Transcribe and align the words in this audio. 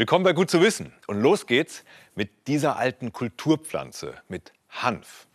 Willkommen 0.00 0.24
bei 0.24 0.32
Gut 0.32 0.50
zu 0.50 0.62
wissen. 0.62 0.94
Und 1.08 1.20
los 1.20 1.46
geht's 1.46 1.84
mit 2.14 2.46
dieser 2.46 2.78
alten 2.78 3.12
Kulturpflanze, 3.12 4.14
mit 4.28 4.50
Hanf. 4.70 5.26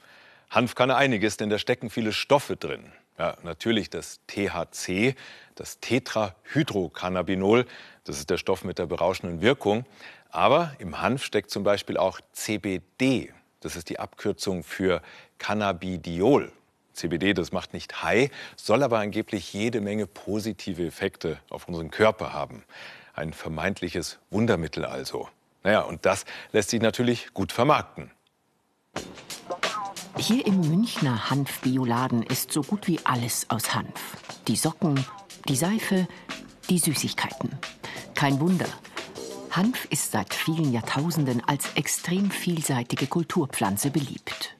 Hanf 0.50 0.74
kann 0.74 0.90
einiges, 0.90 1.38
denn 1.38 1.52
da 1.52 1.60
stecken 1.60 1.92
viele 1.92 2.12
Stoffe 2.12 2.56
drin. 2.56 2.92
Ja, 3.20 3.38
natürlich 3.44 3.92
das 3.92 4.22
THC, 4.26 5.14
das 5.54 5.80
Tetrahydrocannabinol, 5.82 7.68
das 8.06 8.18
ist 8.18 8.32
der 8.32 8.38
Stoff 8.38 8.64
mit 8.64 8.80
der 8.80 8.88
berauschenden 8.88 9.42
Wirkung. 9.42 9.86
Aber 10.32 10.76
im 10.80 11.00
Hanf 11.00 11.24
steckt 11.24 11.52
zum 11.52 11.62
Beispiel 11.64 11.98
auch 11.98 12.20
CBD, 12.32 13.32
das 13.60 13.76
ist 13.76 13.90
die 13.90 14.00
Abkürzung 14.00 14.64
für 14.64 15.04
Cannabidiol. 15.38 16.52
CBD, 16.94 17.36
das 17.36 17.52
macht 17.52 17.74
nicht 17.74 18.02
high, 18.02 18.32
soll 18.56 18.82
aber 18.82 18.98
angeblich 18.98 19.54
jede 19.54 19.80
Menge 19.80 20.08
positive 20.08 20.88
Effekte 20.88 21.38
auf 21.52 21.68
unseren 21.68 21.92
Körper 21.92 22.34
haben. 22.34 22.64
Ein 23.16 23.32
vermeintliches 23.32 24.20
Wundermittel 24.30 24.84
also. 24.84 25.30
Naja, 25.64 25.82
und 25.82 26.06
das 26.06 26.26
lässt 26.52 26.70
sich 26.70 26.82
natürlich 26.82 27.34
gut 27.34 27.54
vermarkten. 27.54 28.12
Hier 30.18 30.46
im 30.46 30.60
Münchner 30.62 31.30
Hanfbioladen 31.30 32.24
ist 32.24 32.52
so 32.52 32.62
gut 32.62 32.88
wie 32.88 33.00
alles 33.06 33.50
aus 33.50 33.74
Hanf. 33.74 34.18
Die 34.48 34.58
Socken, 34.58 35.06
die 35.48 35.56
Seife, 35.56 36.08
die 36.70 36.78
Süßigkeiten. 36.78 37.58
Kein 38.16 38.40
Wunder. 38.40 38.68
Hanf 39.52 39.86
ist 39.86 40.12
seit 40.12 40.34
vielen 40.34 40.74
Jahrtausenden 40.74 41.42
als 41.48 41.74
extrem 41.76 42.32
vielseitige 42.32 43.08
Kulturpflanze 43.08 43.92
beliebt. 43.92 44.56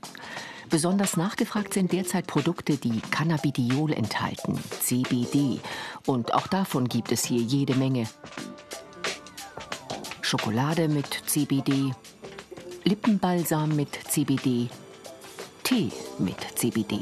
Besonders 0.70 1.16
nachgefragt 1.16 1.74
sind 1.74 1.92
derzeit 1.92 2.28
Produkte, 2.28 2.78
die 2.78 3.00
Cannabidiol 3.12 3.94
enthalten, 3.94 4.60
CBD. 4.82 5.60
Und 6.06 6.34
auch 6.34 6.48
davon 6.48 6.90
gibt 6.90 7.12
es 7.12 7.24
hier 7.24 7.42
jede 7.42 7.76
Menge. 7.76 8.08
Schokolade 10.38 10.90
mit 10.90 11.08
CBD, 11.28 11.94
Lippenbalsam 12.84 13.74
mit 13.74 13.88
CBD, 14.10 14.68
Tee 15.64 15.90
mit 16.20 16.36
CBD. 16.56 17.00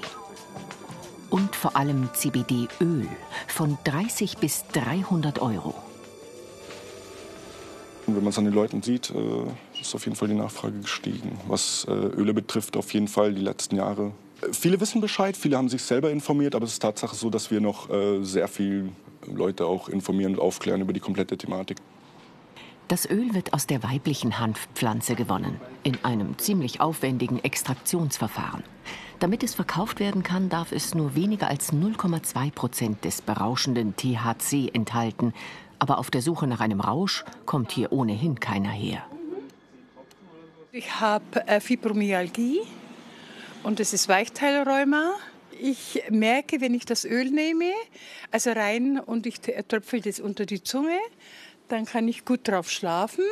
Und 1.32 1.56
vor 1.56 1.76
allem 1.76 2.10
CBD-Öl 2.14 3.08
von 3.48 3.80
30 3.86 4.38
bis 4.38 4.66
300 4.74 5.42
Euro. 5.42 5.74
Wenn 8.06 8.18
man 8.18 8.28
es 8.28 8.38
an 8.38 8.46
den 8.46 8.54
Leuten 8.54 8.84
sieht, 8.84 9.10
äh, 9.10 9.82
ist 9.82 9.96
auf 9.96 10.06
jeden 10.06 10.16
Fall 10.16 10.28
die 10.28 10.36
Nachfrage 10.36 10.78
gestiegen. 10.82 11.40
Was 11.48 11.88
äh, 11.90 11.92
Öle 11.92 12.36
betrifft, 12.36 12.78
auf 12.78 12.94
jeden 12.94 13.08
Fall 13.08 13.34
die 13.34 13.42
letzten 13.42 13.78
Jahre. 13.78 14.12
Äh, 14.44 14.54
viele 14.54 14.80
wissen 14.80 15.02
Bescheid, 15.02 15.36
viele 15.36 15.58
haben 15.58 15.70
sich 15.70 15.82
selber 15.82 16.12
informiert, 16.12 16.54
aber 16.54 16.66
es 16.66 16.74
ist 16.74 16.84
Tatsache 16.84 17.16
so, 17.16 17.32
dass 17.32 17.50
wir 17.50 17.62
noch 17.62 17.90
sehr 18.22 18.48
viele 18.48 18.90
Leute 19.26 19.66
auch 19.66 19.90
informieren 19.90 20.34
und 20.36 20.40
aufklären 20.40 20.82
über 20.82 20.94
die 20.94 21.00
komplette 21.00 21.36
Thematik. 21.36 21.78
Das 22.94 23.10
Öl 23.10 23.34
wird 23.34 23.56
aus 23.56 23.66
der 23.66 23.82
weiblichen 23.82 24.38
Hanfpflanze 24.38 25.16
gewonnen, 25.16 25.60
in 25.82 25.98
einem 26.06 26.38
ziemlich 26.38 26.80
aufwendigen 26.80 27.44
Extraktionsverfahren. 27.44 28.64
Damit 29.20 29.42
es 29.42 29.56
verkauft 29.56 30.00
werden 30.00 30.22
kann, 30.22 30.48
darf 30.48 30.72
es 30.72 30.94
nur 30.94 31.16
weniger 31.16 31.48
als 31.48 31.74
0,2 31.74 32.52
Prozent 32.52 33.04
des 33.04 33.24
berauschenden 33.24 33.96
THC 33.96 34.70
enthalten, 34.76 35.34
aber 35.80 35.98
auf 35.98 36.12
der 36.12 36.22
Suche 36.22 36.46
nach 36.46 36.60
einem 36.60 36.82
Rausch 36.82 37.26
kommt 37.48 37.72
hier 37.72 37.92
ohnehin 37.92 38.40
keiner 38.40 38.70
her. 38.70 39.04
Ich 40.72 41.00
habe 41.00 41.48
äh, 41.48 41.60
Fibromyalgie 41.60 42.60
und 43.64 43.80
es 43.80 43.94
ist 43.94 44.08
Weichteilrheuma. 44.08 45.14
Ich 45.60 46.04
merke, 46.12 46.62
wenn 46.62 46.76
ich 46.76 46.86
das 46.86 47.06
Öl 47.06 47.32
nehme, 47.32 47.72
also 48.30 48.52
rein 48.52 49.00
und 49.00 49.26
ich 49.26 49.40
tröpfel 49.42 50.02
das 50.02 50.20
unter 50.20 50.46
die 50.46 50.62
Zunge, 50.62 51.00
dann 51.74 51.86
kann 51.86 52.08
ich 52.08 52.24
gut 52.24 52.48
drauf 52.48 52.70
schlafen. 52.70 53.26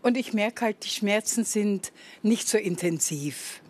Und 0.00 0.16
ich 0.16 0.32
merke 0.32 0.64
halt, 0.64 0.84
die 0.84 0.90
Schmerzen 0.90 1.44
sind 1.44 1.92
nicht 2.22 2.48
so 2.48 2.56
intensiv. 2.56 3.60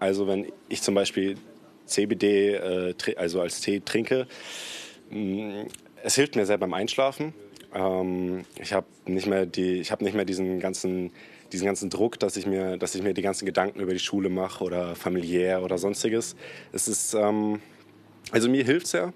Also 0.00 0.26
wenn 0.26 0.50
ich 0.68 0.82
zum 0.82 0.94
Beispiel 0.94 1.36
CBD 1.86 2.54
äh, 2.54 2.94
also 3.16 3.40
als 3.40 3.60
Tee 3.60 3.80
trinke, 3.80 4.26
mm, 5.10 5.62
es 6.02 6.16
hilft 6.16 6.34
mir 6.34 6.46
sehr 6.46 6.58
beim 6.58 6.74
Einschlafen. 6.74 7.32
Ähm, 7.72 8.44
ich 8.60 8.72
habe 8.72 8.86
nicht 9.06 9.26
mehr 9.26 9.46
die, 9.46 9.80
ich 9.80 9.92
habe 9.92 10.02
nicht 10.02 10.14
mehr 10.14 10.24
diesen 10.24 10.58
ganzen, 10.58 11.12
diesen 11.52 11.66
ganzen 11.66 11.90
Druck, 11.90 12.18
dass 12.18 12.36
ich 12.36 12.46
mir, 12.46 12.76
dass 12.76 12.94
ich 12.94 13.02
mir 13.02 13.14
die 13.14 13.22
ganzen 13.22 13.46
Gedanken 13.46 13.80
über 13.80 13.92
die 13.92 14.00
Schule 14.00 14.30
mache 14.30 14.64
oder 14.64 14.96
familiär 14.96 15.62
oder 15.62 15.78
sonstiges. 15.78 16.34
Es 16.72 16.88
ist, 16.88 17.14
ähm, 17.14 17.60
also 18.32 18.48
mir 18.48 18.64
hilft 18.64 18.86
es 18.86 18.92
ja. 18.92 19.12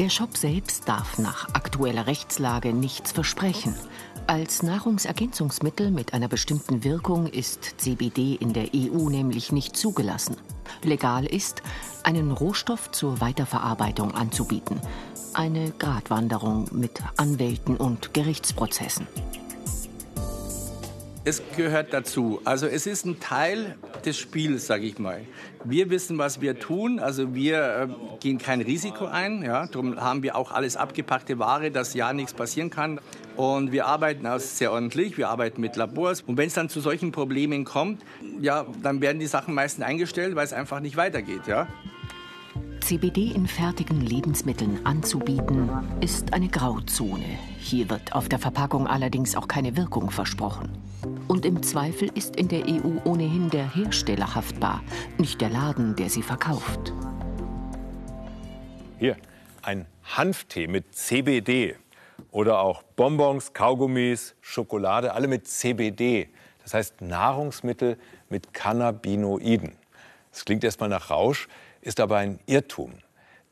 Der 0.00 0.08
Shop 0.08 0.36
selbst 0.36 0.88
darf 0.88 1.18
nach 1.18 1.54
aktueller 1.54 2.06
Rechtslage 2.06 2.72
nichts 2.72 3.12
versprechen. 3.12 3.74
Als 4.26 4.62
Nahrungsergänzungsmittel 4.62 5.90
mit 5.90 6.14
einer 6.14 6.26
bestimmten 6.26 6.82
Wirkung 6.84 7.26
ist 7.26 7.74
CBD 7.76 8.34
in 8.34 8.54
der 8.54 8.70
EU 8.74 9.10
nämlich 9.10 9.52
nicht 9.52 9.76
zugelassen. 9.76 10.36
Legal 10.82 11.26
ist, 11.26 11.62
einen 12.02 12.32
Rohstoff 12.32 12.90
zur 12.90 13.20
Weiterverarbeitung 13.20 14.14
anzubieten 14.14 14.80
eine 15.34 15.70
Gratwanderung 15.70 16.68
mit 16.72 17.00
Anwälten 17.16 17.76
und 17.76 18.14
Gerichtsprozessen. 18.14 19.06
Es 21.22 21.42
gehört 21.54 21.92
dazu. 21.92 22.40
Also 22.46 22.66
es 22.66 22.86
ist 22.86 23.04
ein 23.04 23.20
Teil 23.20 23.76
des 24.06 24.16
Spiels, 24.16 24.66
sage 24.66 24.86
ich 24.86 24.98
mal. 24.98 25.20
Wir 25.64 25.90
wissen, 25.90 26.16
was 26.16 26.40
wir 26.40 26.58
tun. 26.58 26.98
Also 26.98 27.34
wir 27.34 27.88
äh, 27.90 28.18
gehen 28.20 28.38
kein 28.38 28.62
Risiko 28.62 29.04
ein. 29.04 29.42
Ja, 29.42 29.66
darum 29.66 30.00
haben 30.00 30.22
wir 30.22 30.34
auch 30.34 30.50
alles 30.50 30.78
abgepackte 30.78 31.38
Ware, 31.38 31.70
dass 31.70 31.92
ja 31.92 32.14
nichts 32.14 32.32
passieren 32.32 32.70
kann. 32.70 33.00
Und 33.36 33.70
wir 33.70 33.84
arbeiten 33.84 34.26
auch 34.26 34.40
sehr 34.40 34.72
ordentlich. 34.72 35.18
Wir 35.18 35.28
arbeiten 35.28 35.60
mit 35.60 35.76
Labors. 35.76 36.22
Und 36.22 36.38
wenn 36.38 36.46
es 36.46 36.54
dann 36.54 36.70
zu 36.70 36.80
solchen 36.80 37.12
Problemen 37.12 37.64
kommt, 37.64 38.02
ja, 38.40 38.64
dann 38.82 39.02
werden 39.02 39.18
die 39.18 39.26
Sachen 39.26 39.52
meistens 39.52 39.84
eingestellt, 39.84 40.36
weil 40.36 40.46
es 40.46 40.54
einfach 40.54 40.80
nicht 40.80 40.96
weitergeht. 40.96 41.46
Ja. 41.46 41.68
CBD 42.90 43.30
in 43.30 43.46
fertigen 43.46 44.00
Lebensmitteln 44.00 44.84
anzubieten, 44.84 45.70
ist 46.00 46.32
eine 46.32 46.48
Grauzone. 46.48 47.38
Hier 47.60 47.88
wird 47.88 48.16
auf 48.16 48.28
der 48.28 48.40
Verpackung 48.40 48.88
allerdings 48.88 49.36
auch 49.36 49.46
keine 49.46 49.76
Wirkung 49.76 50.10
versprochen. 50.10 50.76
Und 51.28 51.46
im 51.46 51.62
Zweifel 51.62 52.10
ist 52.16 52.34
in 52.34 52.48
der 52.48 52.64
EU 52.66 52.98
ohnehin 53.04 53.48
der 53.48 53.72
Hersteller 53.76 54.34
haftbar, 54.34 54.82
nicht 55.18 55.40
der 55.40 55.50
Laden, 55.50 55.94
der 55.94 56.10
sie 56.10 56.22
verkauft. 56.22 56.92
Hier, 58.98 59.16
ein 59.62 59.86
Hanftee 60.02 60.66
mit 60.66 60.92
CBD 60.92 61.76
oder 62.32 62.58
auch 62.58 62.82
Bonbons, 62.82 63.52
Kaugummis, 63.52 64.34
Schokolade, 64.40 65.14
alle 65.14 65.28
mit 65.28 65.46
CBD. 65.46 66.28
Das 66.64 66.74
heißt 66.74 67.02
Nahrungsmittel 67.02 67.98
mit 68.30 68.52
Cannabinoiden. 68.52 69.76
Das 70.32 70.44
klingt 70.44 70.64
erstmal 70.64 70.88
nach 70.88 71.10
Rausch, 71.10 71.46
ist 71.80 72.00
aber 72.00 72.18
ein 72.18 72.38
Irrtum. 72.46 72.92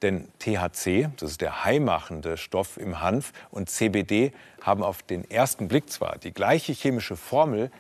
Denn 0.03 0.29
THC, 0.39 1.09
das 1.17 1.33
ist 1.33 1.41
der 1.41 1.65
heimachende 1.65 2.37
Stoff 2.37 2.77
im 2.77 3.01
Hanf, 3.01 3.33
und 3.51 3.69
CBD 3.69 4.33
haben 4.63 4.83
auf 4.83 5.03
den 5.03 5.29
ersten 5.29 5.67
Blick 5.67 5.91
zwar 5.91 6.19
die 6.19 6.33
gleiche 6.33 6.73
chemische 6.73 7.17
Formel, 7.17 7.71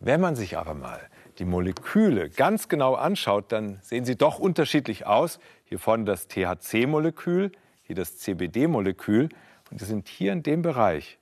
wenn 0.00 0.20
man 0.20 0.36
sich 0.36 0.58
aber 0.58 0.74
mal 0.74 1.00
die 1.38 1.44
Moleküle 1.44 2.28
ganz 2.28 2.68
genau 2.68 2.94
anschaut, 2.94 3.52
dann 3.52 3.78
sehen 3.82 4.04
sie 4.04 4.16
doch 4.16 4.38
unterschiedlich 4.38 5.06
aus. 5.06 5.38
Hier 5.64 5.78
vorne 5.78 6.04
das 6.04 6.28
THC-Molekül, 6.28 7.52
hier 7.84 7.96
das 7.96 8.18
CBD-Molekül. 8.18 9.28
Und 9.70 9.80
die 9.80 9.84
sind 9.84 10.08
hier 10.08 10.32
in 10.32 10.42
dem 10.42 10.62
Bereich 10.62 11.18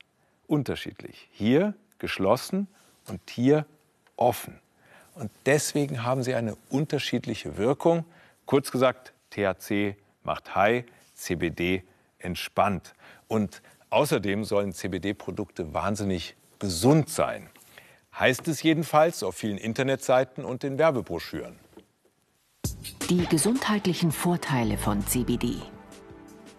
unterschiedlich. 0.47 1.29
Hier 1.31 1.75
geschlossen 1.99 2.67
und 3.07 3.21
hier 3.31 3.67
offen. 4.17 4.59
Und 5.15 5.31
deswegen 5.47 6.03
haben 6.03 6.23
sie 6.23 6.35
eine 6.35 6.57
unterschiedliche 6.71 7.57
Wirkung. 7.57 8.05
Kurz 8.51 8.73
gesagt, 8.73 9.13
THC 9.31 9.95
macht 10.25 10.57
high, 10.57 10.85
CBD 11.15 11.85
entspannt. 12.19 12.95
Und 13.29 13.63
außerdem 13.91 14.43
sollen 14.43 14.73
CBD-Produkte 14.73 15.73
wahnsinnig 15.73 16.35
gesund 16.59 17.09
sein. 17.11 17.49
Heißt 18.19 18.49
es 18.49 18.61
jedenfalls 18.65 19.23
auf 19.23 19.37
vielen 19.37 19.57
Internetseiten 19.57 20.45
und 20.45 20.65
den 20.65 20.79
Werbebroschüren. 20.79 21.61
Die 23.09 23.25
gesundheitlichen 23.27 24.11
Vorteile 24.11 24.79
von 24.79 25.07
CBD. 25.07 25.63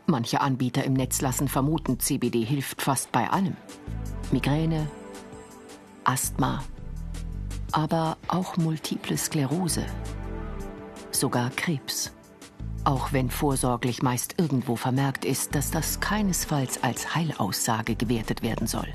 Manche 0.05 0.39
Anbieter 0.39 0.85
im 0.85 0.93
Netz 0.93 1.19
lassen 1.19 1.49
vermuten, 1.49 1.99
CBD 1.99 2.45
hilft 2.45 2.81
fast 2.81 3.11
bei 3.11 3.29
allem. 3.29 3.57
Migräne, 4.31 4.89
Asthma, 6.05 6.63
aber 7.73 8.15
auch 8.29 8.55
multiple 8.55 9.17
Sklerose 9.17 9.85
sogar 11.15 11.49
Krebs. 11.51 12.11
Auch 12.83 13.13
wenn 13.13 13.29
vorsorglich 13.29 14.01
meist 14.01 14.35
irgendwo 14.39 14.75
vermerkt 14.75 15.23
ist, 15.23 15.53
dass 15.53 15.69
das 15.69 15.99
keinesfalls 15.99 16.83
als 16.83 17.13
Heilaussage 17.15 17.95
gewertet 17.95 18.41
werden 18.41 18.67
soll. 18.67 18.87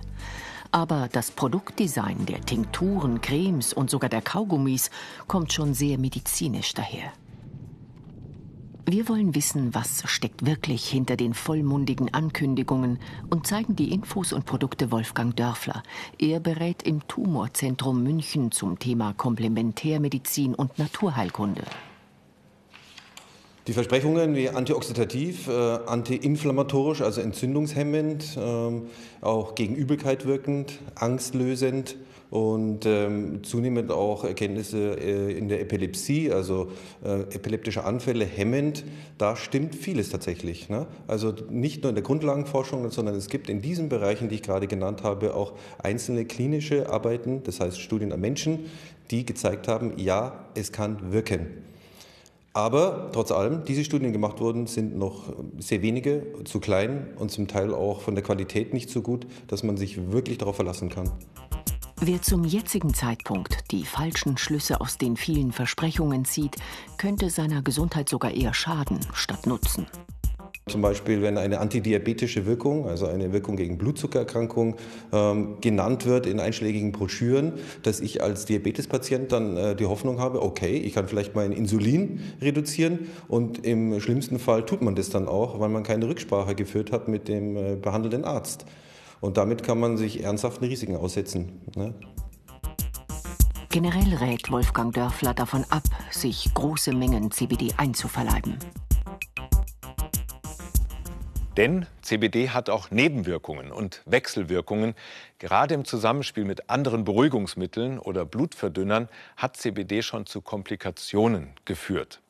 Aber 0.73 1.09
das 1.13 1.31
Produktdesign 1.31 2.27
der 2.27 2.41
Tinkturen, 2.41 3.21
Cremes 3.21 3.73
und 3.73 3.89
sogar 3.89 4.11
der 4.11 4.23
Kaugummis 4.23 4.91
kommt 5.29 5.53
schon 5.53 5.75
sehr 5.75 5.99
medizinisch 5.99 6.75
daher. 6.75 7.13
Wir 8.89 9.09
wollen 9.09 9.35
wissen, 9.35 9.75
was 9.75 10.05
steckt 10.07 10.47
wirklich 10.47 10.89
hinter 10.89 11.17
den 11.17 11.35
vollmundigen 11.35 12.15
Ankündigungen 12.15 13.01
und 13.31 13.45
zeigen 13.47 13.75
die 13.75 13.93
Infos 13.93 14.33
und 14.33 14.47
Produkte 14.47 14.93
Wolfgang 14.93 15.35
Dörfler. 15.35 15.83
Er 16.19 16.39
berät 16.39 16.85
im 16.85 17.07
Tumorzentrum 17.09 18.05
München 18.05 18.53
zum 18.53 18.79
Thema 18.79 19.13
Komplementärmedizin 19.13 20.55
und 20.55 20.79
Naturheilkunde. 20.79 21.65
Die 23.67 23.73
Versprechungen 23.73 24.37
wie 24.37 24.49
antioxidativ, 24.49 25.49
äh, 25.49 25.53
antiinflammatorisch, 25.53 27.03
also 27.03 27.21
entzündungshemmend, 27.21 28.37
äh, 28.37 29.25
auch 29.25 29.55
gegen 29.55 29.75
Übelkeit 29.75 30.25
wirkend, 30.27 30.79
angstlösend, 30.95 31.97
und 32.31 32.87
ähm, 32.87 33.45
zunehmend 33.45 33.91
auch 33.93 34.25
Erkenntnisse 34.25 34.99
äh, 34.99 35.33
in 35.33 35.49
der 35.49 35.61
Epilepsie, 35.61 36.33
also 36.33 36.71
äh, 37.05 37.21
epileptische 37.35 37.85
Anfälle 37.85 38.25
hemmend. 38.25 38.85
Da 39.19 39.37
stimmt 39.37 39.75
vieles 39.75 40.11
tatsächlich. 40.11 40.69
Ne? 40.69 40.87
Also 41.07 41.33
nicht 41.51 41.83
nur 41.83 41.91
in 41.91 41.95
der 41.95 42.03
Grundlagenforschung, 42.03 42.91
sondern 42.91 43.15
es 43.15 43.29
gibt 43.29 43.49
in 43.49 43.63
diesen 43.63 43.89
Bereichen, 43.89 44.29
die 44.29 44.37
ich 44.37 44.43
gerade 44.43 44.67
genannt 44.67 45.03
habe, 45.03 45.35
auch 45.35 45.53
einzelne 45.79 46.25
klinische 46.25 46.91
Arbeiten, 46.91 47.43
das 47.45 47.61
heißt 47.61 47.81
Studien 47.81 48.13
an 48.13 48.21
Menschen, 48.21 48.67
die 49.11 49.25
gezeigt 49.25 49.69
haben, 49.69 49.93
ja, 49.97 50.47
es 50.55 50.73
kann 50.73 51.13
wirken. 51.13 51.47
Aber 52.57 53.11
trotz 53.13 53.33
allem, 53.33 53.65
diese 53.67 53.85
Studien, 53.85 54.09
die 54.09 54.13
gemacht 54.15 54.41
wurden, 54.41 54.67
sind 54.67 54.97
noch 54.97 55.25
sehr 55.59 55.83
wenige, 55.83 56.27
zu 56.47 56.59
klein 56.59 57.09
und 57.19 57.31
zum 57.31 57.49
Teil 57.49 57.75
auch 57.75 58.01
von 58.01 58.15
der 58.15 58.25
Qualität 58.25 58.73
nicht 58.73 58.89
so 58.89 59.03
gut, 59.03 59.27
dass 59.47 59.63
man 59.63 59.77
sich 59.77 60.11
wirklich 60.11 60.39
darauf 60.39 60.57
verlassen 60.57 60.89
kann. 60.89 61.13
Wer 62.01 62.23
zum 62.23 62.45
jetzigen 62.45 62.95
Zeitpunkt 62.95 63.71
die 63.73 63.85
falschen 63.85 64.39
Schlüsse 64.39 64.81
aus 64.81 64.97
den 64.97 65.19
vielen 65.19 65.53
Versprechungen 65.53 66.25
zieht, 66.25 66.57
könnte 66.97 67.29
seiner 67.29 67.61
Gesundheit 67.61 68.09
sogar 68.09 68.31
eher 68.31 68.55
schaden 68.55 69.01
statt 69.13 69.47
nutzen. 69.47 69.87
Zum 70.69 70.83
Beispiel, 70.83 71.23
wenn 71.23 71.39
eine 71.39 71.61
antidiabetische 71.61 72.45
Wirkung, 72.45 72.89
also 72.89 73.07
eine 73.07 73.33
Wirkung 73.33 73.55
gegen 73.55 73.79
Blutzuckererkrankung, 73.79 74.75
ähm, 75.13 75.59
genannt 75.61 76.07
wird 76.07 76.27
in 76.27 76.41
einschlägigen 76.41 76.91
Broschüren, 76.91 77.53
dass 77.85 78.01
ich 78.01 78.21
als 78.21 78.47
Diabetespatient 78.47 79.31
dann 79.31 79.57
äh, 79.57 79.77
die 79.77 79.87
Hoffnung 79.87 80.19
habe, 80.19 80.43
okay, 80.43 80.77
ich 80.77 80.95
kann 80.95 81.07
vielleicht 81.07 81.37
mein 81.37 81.53
Insulin 81.53 82.19
reduzieren 82.41 83.07
und 83.29 83.65
im 83.65 84.01
schlimmsten 84.01 84.41
Fall 84.41 84.67
tut 84.67 84.83
man 84.83 84.97
das 84.97 85.09
dann 85.09 85.29
auch, 85.29 85.61
weil 85.61 85.69
man 85.69 85.85
keine 85.85 86.09
Rücksprache 86.09 86.57
geführt 86.57 86.91
hat 86.91 87.07
mit 87.07 87.29
dem 87.29 87.57
äh, 87.57 87.77
behandelnden 87.77 88.25
Arzt. 88.25 88.67
Und 89.21 89.37
damit 89.37 89.63
kann 89.63 89.79
man 89.79 89.97
sich 89.97 90.25
ernsthaften 90.25 90.65
Risiken 90.65 90.97
aussetzen. 90.97 91.61
Ne? 91.77 91.95
Generell 93.71 94.15
rät 94.15 94.51
Wolfgang 94.51 94.93
Dörfler 94.93 95.33
davon 95.33 95.65
ab, 95.71 95.85
sich 96.11 96.53
große 96.55 96.93
Mengen 96.93 97.31
CBD 97.31 97.73
einzuverleiben. 97.77 98.59
Denn 101.57 101.87
CBD 102.03 102.51
hat 102.51 102.69
auch 102.69 102.91
Nebenwirkungen 102.91 103.73
und 103.73 104.03
Wechselwirkungen. 104.05 104.95
Gerade 105.39 105.75
im 105.75 105.87
Zusammenspiel 105.87 106.45
mit 106.45 106.69
anderen 106.69 107.05
Beruhigungsmitteln 107.05 107.99
oder 107.99 108.27
Blutverdünnern 108.27 109.09
hat 109.39 109.57
CBD 109.57 110.03
schon 110.03 110.27
zu 110.27 110.43
Komplikationen 110.43 111.55
geführt. 111.65 112.21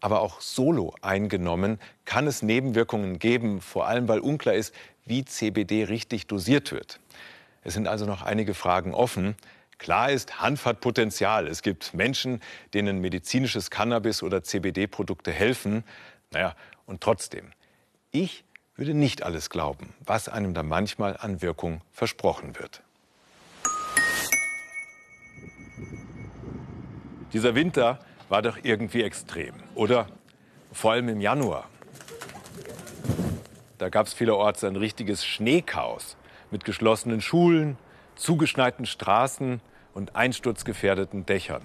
Aber 0.00 0.20
auch 0.20 0.40
solo 0.40 0.94
eingenommen 1.02 1.80
kann 2.04 2.28
es 2.28 2.42
Nebenwirkungen 2.42 3.18
geben, 3.18 3.60
vor 3.60 3.88
allem 3.88 4.06
weil 4.06 4.20
unklar 4.20 4.54
ist, 4.54 4.72
wie 5.04 5.24
CBD 5.24 5.84
richtig 5.84 6.28
dosiert 6.28 6.70
wird. 6.70 7.00
Es 7.64 7.74
sind 7.74 7.88
also 7.88 8.06
noch 8.06 8.22
einige 8.22 8.54
Fragen 8.54 8.94
offen. 8.94 9.34
Klar 9.78 10.12
ist, 10.12 10.40
Hanf 10.40 10.66
hat 10.66 10.80
Potenzial. 10.80 11.48
Es 11.48 11.62
gibt 11.62 11.94
Menschen, 11.94 12.40
denen 12.74 13.00
medizinisches 13.00 13.70
Cannabis 13.70 14.22
oder 14.22 14.44
CBD-Produkte 14.44 15.32
helfen. 15.32 15.82
Naja, 16.30 16.54
und 16.86 17.00
trotzdem, 17.00 17.50
ich 18.12 18.44
würde 18.78 18.94
nicht 18.94 19.24
alles 19.24 19.50
glauben, 19.50 19.92
was 20.06 20.28
einem 20.28 20.54
da 20.54 20.62
manchmal 20.62 21.16
an 21.18 21.42
Wirkung 21.42 21.82
versprochen 21.92 22.58
wird. 22.58 22.82
Dieser 27.32 27.54
Winter 27.54 27.98
war 28.28 28.40
doch 28.40 28.56
irgendwie 28.62 29.02
extrem, 29.02 29.54
oder? 29.74 30.06
Vor 30.72 30.92
allem 30.92 31.08
im 31.08 31.20
Januar. 31.20 31.68
Da 33.78 33.88
gab 33.88 34.06
es 34.06 34.14
vielerorts 34.14 34.64
ein 34.64 34.76
richtiges 34.76 35.26
Schneechaos 35.26 36.16
mit 36.50 36.64
geschlossenen 36.64 37.20
Schulen, 37.20 37.76
zugeschneiten 38.14 38.86
Straßen 38.86 39.60
und 39.92 40.14
einsturzgefährdeten 40.14 41.26
Dächern. 41.26 41.62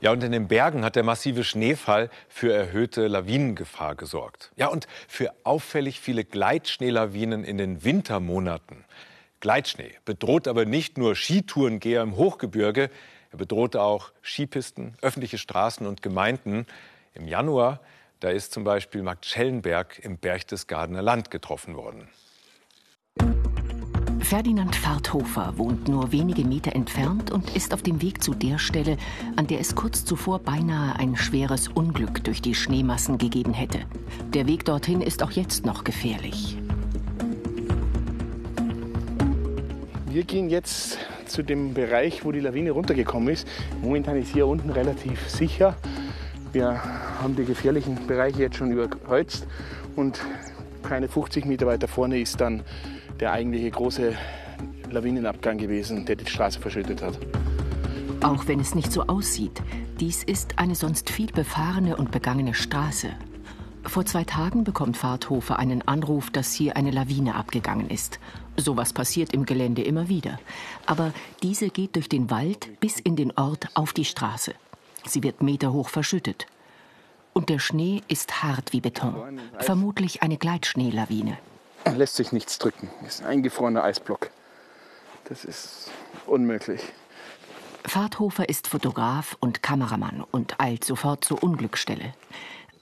Ja, 0.00 0.12
und 0.12 0.22
in 0.24 0.32
den 0.32 0.48
Bergen 0.48 0.84
hat 0.84 0.96
der 0.96 1.02
massive 1.02 1.44
Schneefall 1.44 2.10
für 2.28 2.52
erhöhte 2.52 3.06
Lawinengefahr 3.06 3.94
gesorgt. 3.94 4.50
Ja, 4.56 4.68
und 4.68 4.86
für 5.08 5.32
auffällig 5.44 6.00
viele 6.00 6.24
Gleitschneelawinen 6.24 7.44
in 7.44 7.58
den 7.58 7.84
Wintermonaten. 7.84 8.84
Gleitschnee 9.40 9.92
bedroht 10.04 10.48
aber 10.48 10.64
nicht 10.64 10.98
nur 10.98 11.14
Skitourengeher 11.14 12.02
im 12.02 12.16
Hochgebirge, 12.16 12.90
er 13.32 13.38
bedroht 13.38 13.76
auch 13.76 14.10
Skipisten, 14.22 14.94
öffentliche 15.02 15.38
Straßen 15.38 15.86
und 15.86 16.02
Gemeinden. 16.02 16.66
Im 17.14 17.28
Januar 17.28 17.80
da 18.20 18.28
ist 18.28 18.52
zum 18.52 18.64
Beispiel 18.64 19.02
Marktschellenberg 19.02 19.98
im 19.98 20.18
Berchtesgadener 20.18 21.00
Land 21.00 21.30
getroffen 21.30 21.74
worden. 21.74 22.08
Ferdinand 24.30 24.76
Fahrthofer 24.76 25.54
wohnt 25.56 25.88
nur 25.88 26.12
wenige 26.12 26.44
Meter 26.44 26.76
entfernt 26.76 27.32
und 27.32 27.56
ist 27.56 27.74
auf 27.74 27.82
dem 27.82 28.00
Weg 28.00 28.22
zu 28.22 28.32
der 28.32 28.60
Stelle, 28.60 28.96
an 29.34 29.48
der 29.48 29.58
es 29.58 29.74
kurz 29.74 30.04
zuvor 30.04 30.38
beinahe 30.38 30.96
ein 31.00 31.16
schweres 31.16 31.66
Unglück 31.66 32.22
durch 32.22 32.40
die 32.40 32.54
Schneemassen 32.54 33.18
gegeben 33.18 33.52
hätte. 33.52 33.80
Der 34.32 34.46
Weg 34.46 34.64
dorthin 34.64 35.00
ist 35.00 35.24
auch 35.24 35.32
jetzt 35.32 35.66
noch 35.66 35.82
gefährlich. 35.82 36.56
Wir 40.08 40.22
gehen 40.22 40.48
jetzt 40.48 40.98
zu 41.26 41.42
dem 41.42 41.74
Bereich, 41.74 42.24
wo 42.24 42.30
die 42.30 42.38
Lawine 42.38 42.70
runtergekommen 42.70 43.30
ist. 43.30 43.48
Momentan 43.82 44.14
ist 44.14 44.32
hier 44.32 44.46
unten 44.46 44.70
relativ 44.70 45.28
sicher. 45.28 45.74
Wir 46.52 46.80
haben 47.20 47.34
die 47.34 47.44
gefährlichen 47.44 48.06
Bereiche 48.06 48.42
jetzt 48.42 48.58
schon 48.58 48.70
überkreuzt 48.70 49.48
und 49.96 50.20
keine 50.84 51.08
50 51.08 51.46
Meter 51.46 51.66
weiter 51.66 51.88
vorne 51.88 52.20
ist 52.20 52.40
dann 52.40 52.62
der 53.20 53.32
eigentliche 53.32 53.70
große 53.70 54.14
Lawinenabgang 54.90 55.58
gewesen, 55.58 56.06
der 56.06 56.16
die 56.16 56.26
Straße 56.26 56.60
verschüttet 56.60 57.02
hat. 57.02 57.18
Auch 58.22 58.48
wenn 58.48 58.60
es 58.60 58.74
nicht 58.74 58.92
so 58.92 59.02
aussieht, 59.02 59.62
dies 60.00 60.24
ist 60.24 60.58
eine 60.58 60.74
sonst 60.74 61.10
viel 61.10 61.30
befahrene 61.30 61.96
und 61.96 62.10
begangene 62.10 62.54
Straße. 62.54 63.10
Vor 63.84 64.04
zwei 64.04 64.24
Tagen 64.24 64.64
bekommt 64.64 64.96
Fahrthofer 64.96 65.58
einen 65.58 65.86
Anruf, 65.86 66.30
dass 66.30 66.52
hier 66.52 66.76
eine 66.76 66.90
Lawine 66.90 67.34
abgegangen 67.34 67.88
ist. 67.88 68.20
Sowas 68.56 68.92
passiert 68.92 69.32
im 69.32 69.46
Gelände 69.46 69.82
immer 69.82 70.08
wieder. 70.08 70.38
Aber 70.84 71.12
diese 71.42 71.70
geht 71.70 71.96
durch 71.96 72.08
den 72.08 72.30
Wald 72.30 72.80
bis 72.80 73.00
in 73.00 73.16
den 73.16 73.32
Ort 73.36 73.68
auf 73.74 73.92
die 73.92 74.04
Straße. 74.04 74.52
Sie 75.06 75.22
wird 75.22 75.42
meterhoch 75.42 75.88
verschüttet. 75.88 76.46
Und 77.32 77.48
der 77.48 77.58
Schnee 77.58 78.02
ist 78.08 78.42
hart 78.42 78.72
wie 78.72 78.80
Beton. 78.80 79.40
Vermutlich 79.58 80.22
eine 80.22 80.36
Gleitschneelawine. 80.36 81.38
Lässt 81.86 82.16
sich 82.16 82.32
nichts 82.32 82.58
drücken. 82.58 82.90
Ist 83.06 83.22
ein 83.22 83.26
eingefrorener 83.26 83.82
Eisblock. 83.82 84.30
Das 85.24 85.44
ist 85.44 85.90
unmöglich. 86.26 86.82
Fahrthofer 87.84 88.48
ist 88.48 88.68
Fotograf 88.68 89.36
und 89.40 89.62
Kameramann 89.62 90.24
und 90.30 90.60
eilt 90.60 90.84
sofort 90.84 91.24
zur 91.24 91.42
Unglücksstelle. 91.42 92.12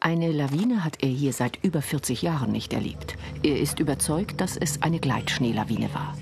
Eine 0.01 0.31
Lawine 0.31 0.85
hat 0.85 1.03
er 1.03 1.09
hier 1.09 1.33
seit 1.33 1.63
über 1.65 1.83
40 1.83 2.23
Jahren 2.23 2.53
nicht 2.53 2.73
erlebt. 2.73 3.17
Er 3.43 3.59
ist 3.59 3.81
überzeugt, 3.81 4.41
dass 4.41 4.57
es 4.57 4.83
eine 4.83 5.01
Gleitschneelawine 5.01 5.93
war. 5.93 6.15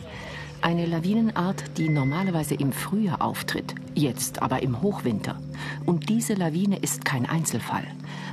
Eine 0.67 0.85
Lawinenart, 0.85 1.79
die 1.79 1.89
normalerweise 1.89 2.57
im 2.57 2.73
Frühjahr 2.73 3.23
auftritt, 3.23 3.77
jetzt 3.95 4.43
aber 4.43 4.65
im 4.65 4.83
Hochwinter. 4.83 5.39
Und 5.85 6.09
diese 6.09 6.35
Lawine 6.35 6.79
ist 6.79 7.05
kein 7.05 7.25
Einzelfall. 7.25 7.85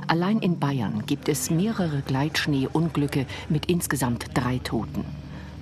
Allein 0.08 0.40
in 0.40 0.58
Bayern 0.58 1.06
gibt 1.06 1.28
es 1.28 1.48
mehrere 1.48 2.00
Gleitschneeunglücke 2.00 3.26
mit 3.48 3.66
insgesamt 3.66 4.30
drei 4.34 4.58
Toten. 4.58 5.04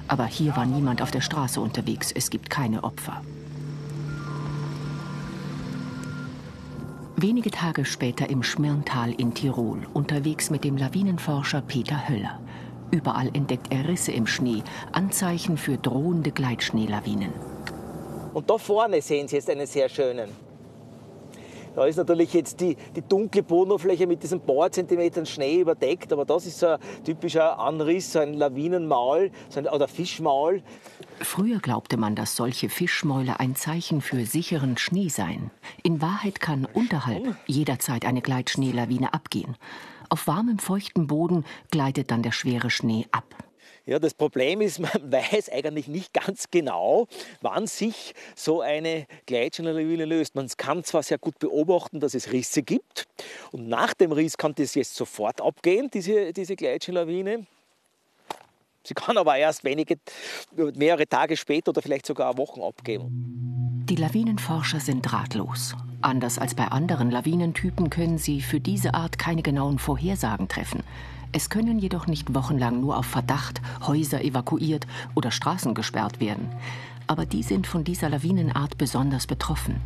Aber 0.09 0.25
hier 0.25 0.57
war 0.57 0.65
niemand 0.65 1.03
auf 1.03 1.11
der 1.11 1.21
Straße 1.21 1.61
unterwegs. 1.61 2.11
Es 2.11 2.31
gibt 2.31 2.49
keine 2.49 2.85
Opfer. 2.85 3.21
Wenige 7.17 7.51
Tage 7.51 7.85
später 7.85 8.31
im 8.31 8.43
Schmirntal 8.43 9.13
in 9.13 9.35
Tirol, 9.35 9.87
unterwegs 9.93 10.49
mit 10.49 10.65
dem 10.65 10.79
Lawinenforscher 10.79 11.61
Peter 11.61 12.09
Höller. 12.09 12.41
Überall 12.93 13.29
entdeckt 13.35 13.73
er 13.73 13.89
Risse 13.89 14.13
im 14.13 14.27
Schnee, 14.27 14.63
Anzeichen 14.93 15.57
für 15.57 15.79
drohende 15.79 16.31
Gleitschneelawinen. 16.31 17.33
Und 18.35 18.49
da 18.51 18.59
vorne 18.59 19.01
sehen 19.01 19.29
Sie 19.29 19.37
jetzt 19.37 19.49
einen 19.49 19.67
sehr 19.67 19.89
schönen. 19.89 20.29
Da 21.75 21.87
ist 21.87 21.97
natürlich 21.97 22.35
jetzt 22.35 22.61
die, 22.61 22.77
die 22.95 23.01
dunkle 23.01 23.43
Bodenoberfläche 23.43 24.07
mit 24.07 24.23
diesen 24.23 24.41
paar 24.41 24.71
Zentimetern 24.71 25.25
Schnee 25.25 25.61
überdeckt, 25.61 26.13
aber 26.13 26.27
das 26.27 26.45
ist 26.45 26.59
so 26.59 26.67
ein 26.67 26.79
typischer 27.03 27.59
Anriss, 27.59 28.13
so 28.13 28.19
ein 28.19 28.35
Lawinenmaul 28.35 29.31
so 29.49 29.61
ein, 29.61 29.67
oder 29.67 29.89
Fischmaul. 29.89 30.63
Früher 31.21 31.61
glaubte 31.61 31.97
man, 31.97 32.15
dass 32.15 32.37
solche 32.37 32.69
Fischmäule 32.69 33.41
ein 33.41 33.57
Zeichen 33.57 34.03
für 34.03 34.27
sicheren 34.27 34.77
Schnee 34.77 35.09
seien. 35.09 35.51
In 35.83 36.03
Wahrheit 36.03 36.41
kann 36.41 36.67
unterhalb 36.67 37.37
jederzeit 37.47 38.05
eine 38.05 38.21
Gleitschneelawine 38.21 39.15
abgehen. 39.15 39.57
Auf 40.13 40.27
warmem, 40.27 40.59
feuchtem 40.59 41.07
Boden 41.07 41.47
gleitet 41.71 42.11
dann 42.11 42.23
der 42.23 42.33
schwere 42.33 42.69
Schnee 42.69 43.07
ab. 43.13 43.25
Ja, 43.87 43.99
das 43.99 44.13
Problem 44.13 44.61
ist, 44.61 44.79
man 44.79 45.11
weiß 45.11 45.49
eigentlich 45.49 45.89
nicht 45.89 46.13
ganz 46.13 46.51
genau, 46.51 47.09
wann 47.41 47.67
sich 47.67 48.13
so 48.37 48.61
eine 48.61 49.07
Gleitschirmlawine 49.25 50.05
löst. 50.05 50.35
Man 50.35 50.49
kann 50.55 50.85
zwar 50.85 51.03
sehr 51.03 51.17
gut 51.17 51.39
beobachten, 51.39 51.99
dass 51.99 52.13
es 52.13 52.31
Risse 52.31 52.63
gibt 52.63 53.09
und 53.53 53.69
nach 53.69 53.95
dem 53.95 54.13
Riss 54.13 54.37
kann 54.37 54.55
das 54.55 54.75
jetzt 54.75 54.97
sofort 54.97 55.41
abgehen, 55.41 55.89
diese, 55.91 56.35
diese 56.35 56.57
Gleitschirmlawine. 56.57 57.47
Sie 58.85 58.95
kann 58.95 59.17
aber 59.17 59.37
erst 59.37 59.65
wenige, 59.65 59.97
mehrere 60.75 61.07
Tage 61.07 61.37
später 61.37 61.71
oder 61.71 61.83
vielleicht 61.83 62.07
sogar 62.07 62.37
Wochen 62.39 62.61
abgehen. 62.61 63.85
Die 63.89 63.97
Lawinenforscher 63.97 64.81
sind 64.81 65.13
ratlos. 65.13 65.75
Anders 66.01 66.39
als 66.39 66.55
bei 66.55 66.67
anderen 66.67 67.11
Lawinentypen 67.11 67.91
können 67.91 68.19
sie 68.19 68.41
für 68.41 68.61
diese 68.61 68.95
Art 68.95 69.19
keine 69.19 69.43
genauen 69.43 69.79
Vorhersagen 69.79 70.49
treffen. 70.49 70.83
Es 71.33 71.49
können 71.49 71.79
jedoch 71.79 72.07
nicht 72.07 72.35
wochenlang 72.35 72.81
nur 72.81 72.97
auf 72.97 73.07
Verdacht 73.07 73.61
Häuser 73.87 74.23
evakuiert 74.23 74.87
oder 75.15 75.31
Straßen 75.31 75.75
gesperrt 75.75 76.21
werden. 76.21 76.51
Aber 77.07 77.25
die 77.25 77.43
sind 77.43 77.67
von 77.67 77.85
dieser 77.85 78.09
Lawinenart 78.09 78.79
besonders 78.79 79.27
betroffen. 79.27 79.81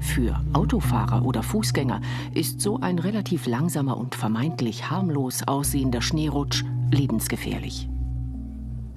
Für 0.00 0.40
Autofahrer 0.52 1.24
oder 1.24 1.42
Fußgänger 1.42 2.00
ist 2.32 2.60
so 2.60 2.80
ein 2.80 2.98
relativ 2.98 3.46
langsamer 3.46 3.96
und 3.96 4.14
vermeintlich 4.14 4.90
harmlos 4.90 5.42
aussehender 5.46 6.00
Schneerutsch 6.00 6.64
lebensgefährlich. 6.92 7.88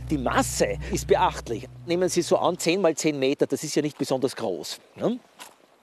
Die 0.09 0.17
Masse 0.17 0.77
ist 0.91 1.07
beachtlich. 1.07 1.67
Nehmen 1.85 2.09
Sie 2.09 2.21
so 2.21 2.37
an, 2.37 2.57
10 2.57 2.81
mal 2.81 2.95
10 2.95 3.17
Meter, 3.17 3.47
das 3.47 3.63
ist 3.63 3.75
ja 3.75 3.81
nicht 3.81 3.97
besonders 3.97 4.35
groß. 4.35 4.79
Ne? 4.97 5.19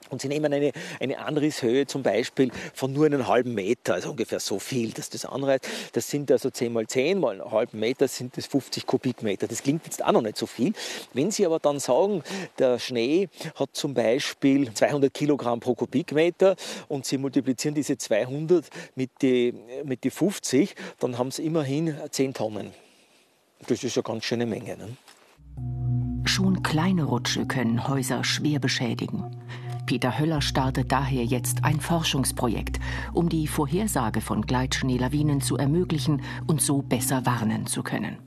Und 0.09 0.21
sie 0.21 0.27
nehmen 0.27 0.51
eine, 0.51 0.71
eine 0.99 1.19
Anrisshöhe 1.19 1.85
zum 1.87 2.03
Beispiel 2.03 2.51
von 2.73 2.93
nur 2.93 3.05
einem 3.05 3.27
halben 3.27 3.53
Meter, 3.53 3.95
also 3.95 4.11
ungefähr 4.11 4.39
so 4.39 4.59
viel, 4.59 4.91
dass 4.91 5.09
das 5.09 5.25
anreißt. 5.25 5.67
Das 5.93 6.09
sind 6.09 6.31
also 6.31 6.49
10 6.49 6.73
mal 6.73 6.87
10 6.87 7.19
mal 7.19 7.41
einen 7.41 7.51
halben 7.51 7.79
Meter, 7.79 8.07
sind 8.07 8.37
das 8.37 8.45
50 8.47 8.85
Kubikmeter. 8.85 9.47
Das 9.47 9.63
klingt 9.63 9.85
jetzt 9.85 10.03
auch 10.03 10.11
noch 10.11 10.21
nicht 10.21 10.37
so 10.37 10.45
viel. 10.45 10.73
Wenn 11.13 11.31
Sie 11.31 11.45
aber 11.45 11.59
dann 11.59 11.79
sagen, 11.79 12.23
der 12.57 12.79
Schnee 12.79 13.29
hat 13.55 13.69
zum 13.73 13.93
Beispiel 13.93 14.73
200 14.73 15.13
Kilogramm 15.13 15.59
pro 15.59 15.75
Kubikmeter 15.75 16.55
und 16.87 17.05
Sie 17.05 17.17
multiplizieren 17.17 17.75
diese 17.75 17.97
200 17.97 18.65
mit 18.95 19.11
die, 19.21 19.53
mit 19.83 20.03
die 20.03 20.09
50, 20.09 20.75
dann 20.99 21.17
haben 21.17 21.31
Sie 21.31 21.43
immerhin 21.45 21.95
10 22.09 22.33
Tonnen. 22.33 22.71
Das 23.67 23.83
ist 23.83 23.97
eine 23.97 24.03
ganz 24.03 24.23
schöne 24.23 24.45
Menge. 24.45 24.77
Ne? 24.77 24.97
Schon 26.25 26.63
kleine 26.63 27.03
Rutsche 27.03 27.45
können 27.45 27.87
Häuser 27.87 28.23
schwer 28.23 28.59
beschädigen. 28.59 29.23
Peter 29.89 30.19
Höller 30.19 30.39
startet 30.43 30.91
daher 30.91 31.25
jetzt 31.25 31.65
ein 31.65 31.79
Forschungsprojekt, 31.79 32.79
um 33.11 33.27
die 33.27 33.47
Vorhersage 33.47 34.21
von 34.21 34.43
Gleitschneelawinen 34.43 35.41
zu 35.41 35.57
ermöglichen 35.57 36.21
und 36.45 36.61
so 36.61 36.83
besser 36.83 37.25
warnen 37.25 37.65
zu 37.65 37.81
können. 37.81 38.19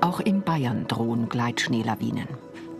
Auch 0.00 0.20
in 0.20 0.40
Bayern 0.40 0.88
drohen 0.88 1.28
Gleitschneelawinen. 1.28 2.26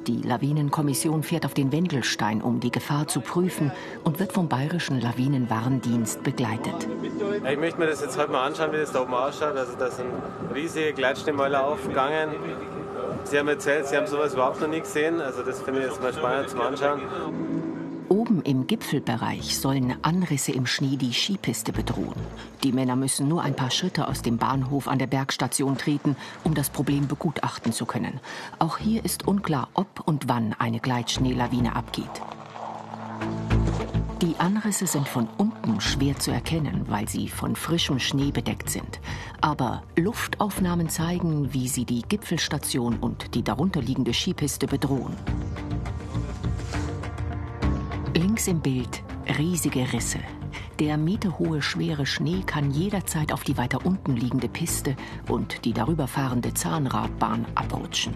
Die 0.07 0.23
Lawinenkommission 0.23 1.23
fährt 1.23 1.45
auf 1.45 1.53
den 1.53 1.71
Wendelstein, 1.71 2.41
um 2.41 2.61
die 2.61 2.71
Gefahr 2.71 3.07
zu 3.09 3.21
prüfen 3.21 3.73
und 4.03 4.19
wird 4.19 4.33
vom 4.33 4.49
Bayerischen 4.49 4.99
Lawinenwarndienst 4.99 6.23
begleitet. 6.23 6.89
Ich 7.51 7.59
möchte 7.59 7.79
mir 7.79 7.89
das 7.89 8.01
jetzt 8.01 8.17
heute 8.17 8.33
mal 8.33 8.47
anschauen, 8.47 8.73
wie 8.73 8.79
das 8.79 8.93
da 8.93 9.03
oben 9.03 9.13
ausschaut. 9.13 9.55
Also 9.55 9.77
da 9.79 9.91
sind 9.91 10.09
riesige 10.55 10.95
Gleitschneemäuler 10.95 11.63
aufgegangen. 11.63 12.31
Sie 13.27 13.39
haben 13.39 13.49
erzählt, 13.49 13.87
Sie 13.87 13.97
haben 13.97 14.07
sowas 14.07 14.35
überhaupt 14.35 14.61
noch 14.61 14.69
nie 14.69 14.81
gesehen. 14.81 15.21
Also 15.21 15.43
das 15.43 15.61
finde 15.61 15.81
ich 15.81 15.87
jetzt 15.87 16.01
mal 16.01 16.13
spannend 16.13 16.49
zum 16.49 16.61
Anschauen. 16.61 17.03
Oben 18.09 18.41
im 18.43 18.69
Gipfelbereich 18.69 19.59
sollen 19.59 19.97
Anrisse 20.03 20.53
im 20.53 20.65
Schnee 20.65 20.97
die 20.97 21.13
Skipiste 21.13 21.73
bedrohen. 21.73 22.15
Die 22.63 22.71
Männer 22.71 22.95
müssen 22.95 23.27
nur 23.27 23.43
ein 23.43 23.57
paar 23.57 23.73
Schritte 23.73 24.07
aus 24.07 24.23
dem 24.23 24.39
Bahnhof 24.39 24.87
an 24.87 25.01
der 25.01 25.09
Bergstation 25.09 25.77
treten, 25.77 26.15
um 26.45 26.55
das 26.55 26.71
Problem 26.71 27.09
begutachten 27.09 27.73
zu 27.73 27.85
können. 27.85 28.21
Auch 28.61 28.79
hier 28.79 29.05
ist 29.05 29.27
unklar, 29.27 29.69
ob 29.75 30.07
und 30.07 30.29
wann 30.29 30.55
eine 30.57 30.79
Gleitschneelawine 30.79 31.75
abgeht. 31.75 32.05
Anrisse 34.47 34.87
sind 34.87 35.09
von 35.09 35.29
unten 35.39 35.81
schwer 35.81 36.21
zu 36.21 36.31
erkennen, 36.31 36.85
weil 36.87 37.09
sie 37.09 37.27
von 37.27 37.57
frischem 37.57 37.99
Schnee 37.99 38.31
bedeckt 38.31 38.71
sind. 38.71 39.01
Aber 39.41 39.83
Luftaufnahmen 39.97 40.89
zeigen, 40.89 41.53
wie 41.53 41.67
sie 41.67 41.85
die 41.85 42.03
Gipfelstation 42.03 42.97
und 43.01 43.35
die 43.35 43.43
darunterliegende 43.43 44.15
Skipiste 44.15 44.69
bedrohen. 44.69 45.17
Links 48.15 48.47
im 48.47 48.61
Bild 48.61 49.03
riesige 49.37 49.93
Risse. 49.93 50.21
Der 50.79 50.97
meterhohe 50.97 51.61
schwere 51.61 52.07
Schnee 52.07 52.43
kann 52.47 52.71
jederzeit 52.71 53.33
auf 53.33 53.43
die 53.43 53.57
weiter 53.57 53.85
unten 53.85 54.15
liegende 54.15 54.49
Piste 54.49 54.95
und 55.29 55.65
die 55.65 55.73
darüber 55.73 56.07
fahrende 56.07 56.55
Zahnradbahn 56.55 57.47
abrutschen. 57.57 58.15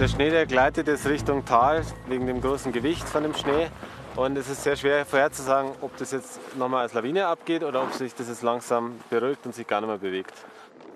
Der 0.00 0.08
Schnee, 0.08 0.30
der 0.30 0.46
gleitet 0.46 0.88
jetzt 0.88 1.06
Richtung 1.06 1.44
Tal 1.44 1.84
wegen 2.08 2.26
dem 2.26 2.40
großen 2.40 2.72
Gewicht 2.72 3.06
von 3.06 3.22
dem 3.22 3.34
Schnee. 3.34 3.68
Und 4.16 4.34
es 4.38 4.48
ist 4.48 4.62
sehr 4.62 4.74
schwer 4.74 5.04
vorherzusagen, 5.04 5.72
ob 5.82 5.94
das 5.98 6.12
jetzt 6.12 6.40
nochmal 6.56 6.84
als 6.84 6.94
Lawine 6.94 7.26
abgeht 7.26 7.62
oder 7.62 7.82
ob 7.82 7.92
sich 7.92 8.14
das 8.14 8.28
jetzt 8.28 8.42
langsam 8.42 8.94
beruhigt 9.10 9.44
und 9.44 9.54
sich 9.54 9.66
gar 9.66 9.82
nicht 9.82 9.88
mehr 9.88 9.98
bewegt. 9.98 10.32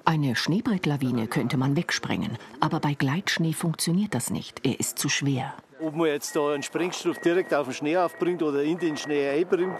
Eine 0.07 0.35
Schneebrettlawine 0.35 1.27
könnte 1.27 1.59
man 1.59 1.77
wegsprengen, 1.77 2.39
aber 2.61 2.81
bei 2.81 2.95
Gleitschnee 2.95 3.53
funktioniert 3.53 4.15
das 4.15 4.31
nicht. 4.31 4.65
Er 4.65 4.81
ist 4.81 4.99
zu 4.99 5.11
schwer. 5.11 5.53
Ob 5.83 5.95
man 5.95 6.07
jetzt 6.07 6.35
da 6.35 6.55
einen 6.55 6.63
Sprengstoff 6.63 7.19
direkt 7.19 7.53
auf 7.53 7.67
den 7.67 7.75
Schnee 7.75 7.99
aufbringt 7.99 8.43
oder 8.43 8.63
in 8.63 8.79
den 8.79 8.97
Schnee 8.97 9.29
einbringt 9.29 9.77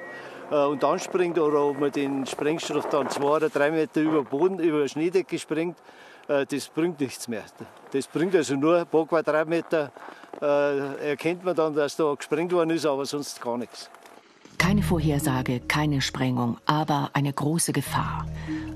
äh, 0.51 0.67
und 0.67 0.83
dann 0.83 0.99
springt 0.99 1.39
oder 1.39 1.65
ob 1.65 1.81
man 1.81 1.93
den 1.93 2.27
Sprengstoff 2.27 2.91
dann 2.91 3.09
zwei 3.09 3.37
oder 3.37 3.49
drei 3.49 3.71
Meter 3.71 4.03
über 4.03 4.23
Boden, 4.23 4.59
über 4.59 4.83
die 4.83 4.91
Schneedecke 4.91 5.39
springt, 5.39 5.79
das 6.27 6.69
bringt 6.69 7.01
nichts 7.01 7.29
mehr. 7.29 7.45
Das 7.93 8.07
bringt 8.07 8.35
also 8.35 8.57
nur 8.57 8.79
ein 8.79 8.87
paar 8.87 9.07
Quadratmeter, 9.07 9.93
äh, 10.41 11.11
erkennt 11.11 11.45
man 11.45 11.55
dann, 11.55 11.75
dass 11.75 11.97
da 11.97 12.15
gesprengt 12.15 12.53
worden 12.53 12.71
ist, 12.71 12.87
aber 12.87 13.07
sonst 13.07 13.41
gar 13.41 13.59
nichts. 13.59 13.91
Keine 14.59 14.83
Vorhersage, 14.83 15.61
keine 15.61 16.01
Sprengung, 16.01 16.59
aber 16.65 17.11
eine 17.13 17.33
große 17.33 17.73
Gefahr. 17.73 18.27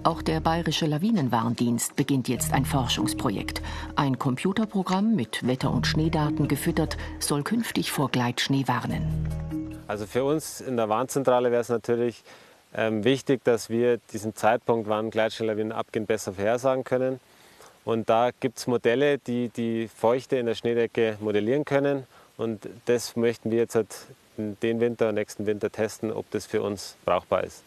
Auch 0.02 0.22
der 0.22 0.40
Bayerische 0.40 0.86
Lawinenwarndienst 0.86 1.96
beginnt 1.96 2.28
jetzt 2.28 2.52
ein 2.52 2.64
Forschungsprojekt. 2.64 3.62
Ein 3.96 4.18
Computerprogramm 4.18 5.14
mit 5.14 5.46
Wetter- 5.46 5.72
und 5.72 5.86
Schneedaten 5.86 6.46
gefüttert 6.46 6.96
soll 7.20 7.42
künftig 7.42 7.90
vor 7.90 8.10
Gleitschnee 8.10 8.64
warnen. 8.66 9.28
Also 9.86 10.06
für 10.06 10.24
uns 10.24 10.60
in 10.60 10.76
der 10.76 10.88
Warnzentrale 10.88 11.50
wäre 11.50 11.62
es 11.62 11.70
natürlich 11.70 12.22
ähm, 12.74 13.04
wichtig, 13.04 13.42
dass 13.44 13.70
wir 13.70 13.98
diesen 14.12 14.34
Zeitpunkt, 14.34 14.88
wann 14.88 15.10
Gleitschneelawinen 15.10 15.72
abgehen, 15.72 16.06
besser 16.06 16.34
vorhersagen 16.34 16.84
können. 16.84 17.18
Und 17.88 18.10
da 18.10 18.32
gibt 18.38 18.58
es 18.58 18.66
Modelle, 18.66 19.16
die 19.16 19.48
die 19.48 19.88
Feuchte 19.88 20.36
in 20.36 20.44
der 20.44 20.54
Schneedecke 20.54 21.16
modellieren 21.20 21.64
können. 21.64 22.06
Und 22.36 22.68
das 22.84 23.16
möchten 23.16 23.50
wir 23.50 23.56
jetzt 23.56 23.76
halt 23.76 23.88
den 24.36 24.80
Winter, 24.80 25.10
nächsten 25.12 25.46
Winter 25.46 25.72
testen, 25.72 26.12
ob 26.12 26.30
das 26.30 26.44
für 26.44 26.60
uns 26.60 26.96
brauchbar 27.06 27.44
ist. 27.44 27.62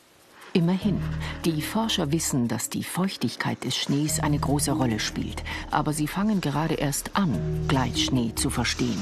Immerhin, 0.54 1.02
die 1.44 1.64
Forscher 1.64 2.12
wissen, 2.12 2.48
dass 2.48 2.70
die 2.70 2.84
Feuchtigkeit 2.84 3.64
des 3.64 3.76
Schnees 3.76 4.20
eine 4.20 4.38
große 4.38 4.74
Rolle 4.74 5.00
spielt. 5.00 5.42
Aber 5.72 5.92
sie 5.92 6.06
fangen 6.06 6.40
gerade 6.40 6.76
erst 6.76 7.16
an, 7.16 7.66
Gleitschnee 7.68 8.36
zu 8.36 8.52
verstehen. 8.52 9.02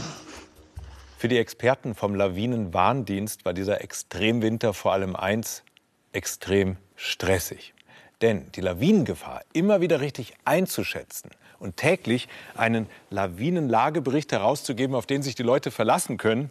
Für 1.17 1.27
die 1.27 1.37
Experten 1.37 1.95
vom 1.95 2.15
Lawinenwarndienst 2.15 3.43
war 3.43 3.51
dieser 3.51 3.81
Extremwinter 3.81 4.73
vor 4.73 4.93
allem 4.93 5.17
eins, 5.17 5.63
extrem 6.13 6.77
stressig. 6.95 7.73
Denn 8.21 8.51
die 8.53 8.61
Lawinengefahr 8.61 9.43
immer 9.53 9.81
wieder 9.81 10.01
richtig 10.01 10.33
einzuschätzen 10.43 11.31
und 11.59 11.77
täglich 11.77 12.27
einen 12.55 12.87
Lawinenlagebericht 13.09 14.31
herauszugeben, 14.31 14.95
auf 14.95 15.05
den 15.05 15.23
sich 15.23 15.35
die 15.35 15.43
Leute 15.43 15.71
verlassen 15.71 16.17
können, 16.17 16.49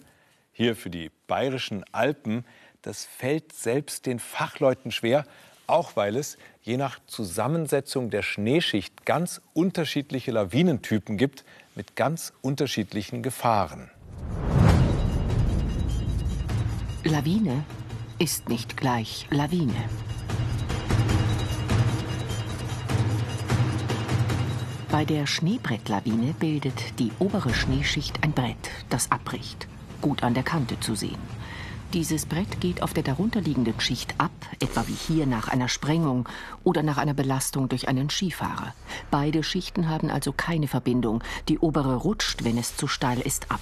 hier 0.53 0.75
für 0.75 0.91
die 0.91 1.11
bayerischen 1.27 1.85
Alpen, 1.93 2.45
das 2.83 3.05
fällt 3.05 3.53
selbst 3.53 4.07
den 4.07 4.19
Fachleuten 4.19 4.91
schwer, 4.91 5.27
auch 5.67 5.95
weil 5.95 6.17
es 6.17 6.39
je 6.63 6.77
nach 6.77 6.99
Zusammensetzung 7.07 8.11
der 8.11 8.23
Schneeschicht 8.23 9.05
ganz 9.05 9.43
unterschiedliche 9.53 10.31
Lawinentypen 10.31 11.17
gibt 11.17 11.45
mit 11.75 11.97
ganz 11.97 12.33
unterschiedlichen 12.41 13.23
Gefahren. 13.23 13.91
Lawine 17.05 17.65
ist 18.19 18.49
nicht 18.49 18.77
gleich 18.77 19.27
Lawine. 19.31 19.85
Bei 24.99 25.05
der 25.05 25.28
Schneebrettlawine 25.28 26.35
bildet 26.40 26.99
die 26.99 27.12
obere 27.21 27.55
Schneeschicht 27.55 28.25
ein 28.25 28.33
Brett, 28.33 28.57
das 28.88 29.12
abbricht, 29.12 29.69
gut 30.00 30.25
an 30.25 30.35
der 30.35 30.43
Kante 30.43 30.81
zu 30.81 30.97
sehen. 30.97 31.21
Dieses 31.93 32.26
Brett 32.26 32.61
geht 32.61 32.83
auf 32.83 32.95
der 32.95 33.05
darunterliegenden 33.05 33.78
Schicht 33.78 34.17
ab, 34.19 34.33
etwa 34.59 34.88
wie 34.88 34.95
hier 34.95 35.26
nach 35.26 35.47
einer 35.47 35.69
Sprengung 35.69 36.28
oder 36.64 36.83
nach 36.83 36.99
einer 36.99 37.14
Belastung 37.14 37.69
durch 37.69 37.87
einen 37.87 38.11
Skifahrer. 38.11 38.75
Beide 39.09 39.45
Schichten 39.45 39.88
haben 39.88 40.11
also 40.11 40.33
keine 40.33 40.67
Verbindung. 40.67 41.23
Die 41.49 41.61
obere 41.61 41.95
rutscht, 41.95 42.43
wenn 42.43 42.59
es 42.59 42.76
zu 42.76 42.88
steil 42.88 43.21
ist, 43.21 43.52
ab. 43.52 43.61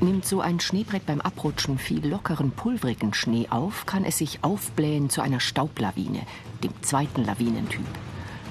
Nimmt 0.00 0.24
so 0.24 0.40
ein 0.40 0.58
Schneebrett 0.58 1.06
beim 1.06 1.20
Abrutschen 1.20 1.78
viel 1.78 2.04
lockeren, 2.04 2.50
pulverigen 2.50 3.14
Schnee 3.14 3.46
auf, 3.50 3.86
kann 3.86 4.04
es 4.04 4.18
sich 4.18 4.42
aufblähen 4.42 5.10
zu 5.10 5.20
einer 5.20 5.38
Staublawine, 5.38 6.26
dem 6.62 6.72
zweiten 6.82 7.24
Lawinentyp. 7.24 7.86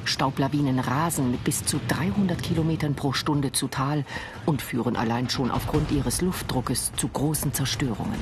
Staublawinen 0.06 0.80
rasen 0.80 1.32
mit 1.32 1.44
bis 1.44 1.64
zu 1.64 1.80
300 1.88 2.42
Kilometern 2.42 2.96
pro 2.96 3.14
Stunde 3.14 3.52
zu 3.52 3.68
Tal 3.68 4.06
und 4.46 4.62
führen 4.62 4.96
allein 4.96 5.30
schon 5.30 5.52
aufgrund 5.52 5.92
ihres 5.92 6.22
Luftdruckes 6.22 6.92
zu 6.96 7.08
großen 7.08 7.54
Zerstörungen. 7.54 8.20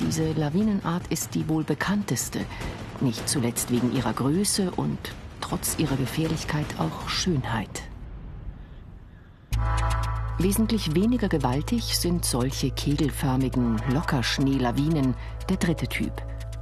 Diese 0.00 0.32
Lawinenart 0.32 1.06
ist 1.08 1.34
die 1.34 1.48
wohl 1.48 1.64
bekannteste, 1.64 2.40
nicht 3.00 3.28
zuletzt 3.28 3.70
wegen 3.70 3.94
ihrer 3.94 4.12
Größe 4.12 4.70
und 4.70 4.98
trotz 5.40 5.78
ihrer 5.78 5.96
Gefährlichkeit 5.96 6.66
auch 6.78 7.08
Schönheit. 7.08 7.82
Wesentlich 10.38 10.94
weniger 10.94 11.28
gewaltig 11.28 11.98
sind 11.98 12.24
solche 12.24 12.70
kegelförmigen 12.70 13.80
Lockerschneelawinen, 13.90 15.14
der 15.48 15.56
dritte 15.56 15.86
Typ. 15.88 16.12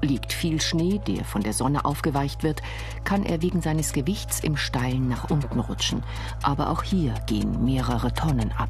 Liegt 0.04 0.34
viel 0.34 0.60
Schnee, 0.60 1.00
der 1.06 1.24
von 1.24 1.42
der 1.42 1.54
Sonne 1.54 1.86
aufgeweicht 1.86 2.42
wird, 2.42 2.60
kann 3.04 3.24
er 3.24 3.40
wegen 3.40 3.62
seines 3.62 3.94
Gewichts 3.94 4.40
im 4.40 4.58
Steilen 4.58 5.08
nach 5.08 5.30
unten 5.30 5.58
rutschen. 5.58 6.02
Aber 6.42 6.68
auch 6.68 6.82
hier 6.82 7.14
gehen 7.26 7.64
mehrere 7.64 8.12
Tonnen 8.12 8.52
ab. 8.52 8.68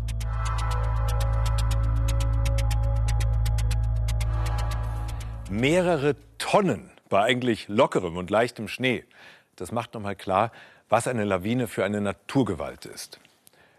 Mehrere 5.51 6.15
Tonnen 6.39 6.89
bei 7.09 7.21
eigentlich 7.25 7.67
lockerem 7.67 8.17
und 8.17 8.31
leichtem 8.31 8.69
Schnee. 8.69 9.03
Das 9.57 9.73
macht 9.73 9.95
nochmal 9.95 10.15
klar, 10.15 10.53
was 10.89 11.09
eine 11.09 11.25
Lawine 11.25 11.67
für 11.67 11.85
eine 11.85 12.01
Naturgewalt 12.01 12.87
ist. 12.87 13.19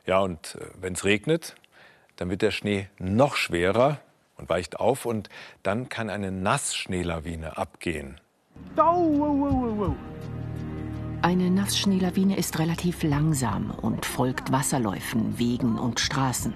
Ja, 0.05 0.19
und 0.19 0.55
äh, 0.55 0.65
wenn 0.81 0.91
es 0.91 1.05
regnet, 1.05 1.55
dann 2.17 2.29
wird 2.29 2.41
der 2.41 2.51
Schnee 2.51 2.89
noch 3.00 3.38
schwerer 3.38 4.01
und 4.37 4.49
weicht 4.49 4.79
auf 4.79 5.05
und 5.05 5.29
dann 5.63 5.89
kann 5.89 6.09
eine 6.09 6.31
Nassschneelawine 6.31 7.57
abgehen. 7.57 8.19
Eine 11.21 11.49
Nassschneelawine 11.49 12.37
ist 12.37 12.59
relativ 12.59 13.03
langsam 13.03 13.71
und 13.71 14.05
folgt 14.05 14.51
Wasserläufen, 14.51 15.39
Wegen 15.39 15.79
und 15.79 15.99
Straßen. 15.99 16.53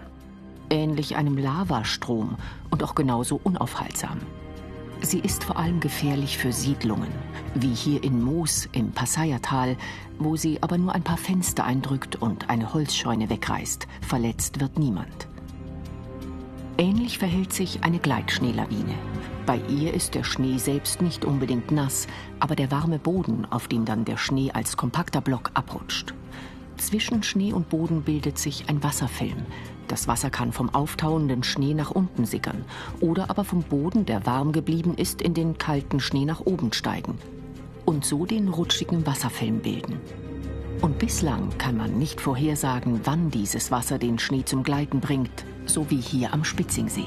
Ähnlich 0.70 1.16
einem 1.16 1.38
Lavastrom 1.38 2.38
und 2.70 2.84
auch 2.84 2.94
genauso 2.94 3.40
unaufhaltsam. 3.44 4.20
Sie 5.02 5.20
ist 5.20 5.44
vor 5.44 5.58
allem 5.58 5.80
gefährlich 5.80 6.38
für 6.38 6.52
Siedlungen, 6.52 7.10
wie 7.56 7.74
hier 7.74 8.04
in 8.04 8.22
Moos 8.22 8.68
im 8.74 8.92
Passaiertal, 8.92 9.78
wo 10.20 10.36
sie 10.36 10.62
aber 10.62 10.78
nur 10.78 10.94
ein 10.94 11.04
paar 11.04 11.18
Fenster 11.18 11.64
eindrückt 11.64 12.18
und 12.18 12.50
eine 12.50 12.74
Holzscheune 12.74 13.30
wegreißt. 13.30 13.88
Verletzt 14.02 14.60
wird 14.60 14.78
niemand. 14.78 15.28
Ähnlich 16.80 17.18
verhält 17.18 17.52
sich 17.52 17.84
eine 17.84 18.00
Gleitschneelawine. 18.00 18.96
Bei 19.46 19.60
ihr 19.68 19.94
ist 19.94 20.16
der 20.16 20.24
Schnee 20.24 20.58
selbst 20.60 21.02
nicht 21.02 21.26
unbedingt 21.26 21.72
nass, 21.72 22.08
aber 22.40 22.56
der 22.56 22.72
warme 22.72 23.00
Boden, 23.00 23.46
auf 23.50 23.68
dem 23.68 23.84
dann 23.84 24.06
der 24.06 24.16
Schnee 24.16 24.52
als 24.54 24.78
kompakter 24.78 25.20
Block 25.20 25.52
abrutscht. 25.56 26.14
Zwischen 26.78 27.22
Schnee 27.22 27.52
und 27.52 27.68
Boden 27.68 28.04
bildet 28.04 28.38
sich 28.38 28.70
ein 28.70 28.82
Wasserfilm, 28.82 29.46
das 29.90 30.08
Wasser 30.08 30.30
kann 30.30 30.54
vom 30.54 30.70
auftauenden 30.70 31.44
Schnee 31.44 31.74
nach 31.74 31.92
unten 31.92 32.24
sickern 32.24 32.64
oder 33.02 33.30
aber 33.30 33.44
vom 33.44 33.64
Boden, 33.64 34.06
der 34.06 34.26
warm 34.26 34.54
geblieben 34.54 34.94
ist, 34.96 35.22
in 35.22 35.34
den 35.34 35.58
kalten 35.58 36.00
Schnee 36.00 36.24
nach 36.24 36.40
oben 36.46 36.72
steigen 36.72 37.18
und 37.84 38.06
so 38.06 38.26
den 38.26 38.48
rutschigen 38.48 39.06
Wasserfilm 39.06 39.60
bilden. 39.60 40.00
Und 40.82 40.98
bislang 40.98 41.50
kann 41.58 41.76
man 41.76 41.98
nicht 41.98 42.22
vorhersagen, 42.22 43.02
wann 43.04 43.32
dieses 43.32 43.70
Wasser 43.70 43.98
den 43.98 44.18
Schnee 44.18 44.46
zum 44.46 44.64
Gleiten 44.64 45.02
bringt, 45.02 45.44
so 45.70 45.90
wie 45.90 46.02
hier 46.02 46.34
am 46.34 46.44
Spitzingsee. 46.44 47.06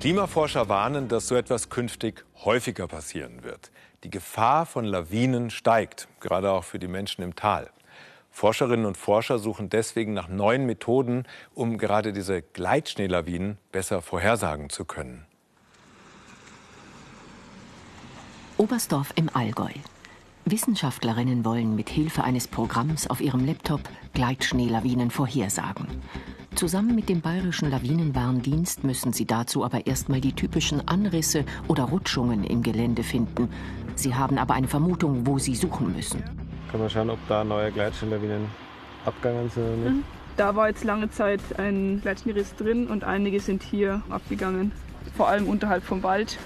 Klimaforscher 0.00 0.68
warnen, 0.68 1.06
dass 1.06 1.28
so 1.28 1.36
etwas 1.36 1.68
künftig 1.68 2.24
häufiger 2.44 2.88
passieren 2.88 3.44
wird. 3.44 3.70
Die 4.02 4.10
Gefahr 4.10 4.66
von 4.66 4.84
Lawinen 4.84 5.50
steigt, 5.50 6.08
gerade 6.18 6.50
auch 6.50 6.64
für 6.64 6.80
die 6.80 6.88
Menschen 6.88 7.22
im 7.22 7.36
Tal. 7.36 7.70
Forscherinnen 8.32 8.84
und 8.84 8.96
Forscher 8.96 9.38
suchen 9.38 9.68
deswegen 9.68 10.12
nach 10.12 10.26
neuen 10.26 10.66
Methoden, 10.66 11.24
um 11.54 11.78
gerade 11.78 12.12
diese 12.12 12.42
Gleitschneelawinen 12.42 13.58
besser 13.70 14.02
vorhersagen 14.02 14.70
zu 14.70 14.84
können. 14.84 15.24
Oberstdorf 18.56 19.12
im 19.14 19.28
Allgäu. 19.32 19.70
Wissenschaftlerinnen 20.44 21.44
wollen 21.44 21.76
mit 21.76 21.88
Hilfe 21.88 22.24
eines 22.24 22.48
Programms 22.48 23.06
auf 23.06 23.20
ihrem 23.20 23.46
Laptop 23.46 23.80
Gleitschneelawinen 24.12 25.10
vorhersagen. 25.10 25.86
Zusammen 26.56 26.96
mit 26.96 27.08
dem 27.08 27.20
Bayerischen 27.20 27.70
Lawinenwarndienst 27.70 28.82
müssen 28.82 29.12
sie 29.12 29.24
dazu 29.24 29.64
aber 29.64 29.86
erstmal 29.86 30.20
die 30.20 30.32
typischen 30.32 30.86
Anrisse 30.88 31.44
oder 31.68 31.84
Rutschungen 31.84 32.44
im 32.44 32.62
Gelände 32.62 33.04
finden. 33.04 33.48
Sie 33.94 34.14
haben 34.14 34.36
aber 34.36 34.54
eine 34.54 34.66
Vermutung, 34.66 35.26
wo 35.26 35.38
sie 35.38 35.54
suchen 35.54 35.94
müssen. 35.94 36.22
Kann 36.70 36.80
man 36.80 36.90
schauen, 36.90 37.10
ob 37.10 37.18
da 37.28 37.44
neue 37.44 37.70
Gleitschneelawinen 37.70 38.46
abgegangen 39.04 39.48
sind 39.48 39.62
oder 39.62 39.76
nicht. 39.76 39.90
Mhm. 39.90 40.04
Da 40.36 40.56
war 40.56 40.68
jetzt 40.68 40.82
lange 40.82 41.10
Zeit 41.10 41.40
ein 41.58 42.00
Gleitschneeriss 42.02 42.56
drin 42.56 42.88
und 42.88 43.04
einige 43.04 43.38
sind 43.38 43.62
hier 43.62 44.02
abgegangen. 44.08 44.72
Vor 45.16 45.28
allem 45.28 45.46
unterhalb 45.46 45.84
vom 45.84 46.02
Wald. 46.02 46.38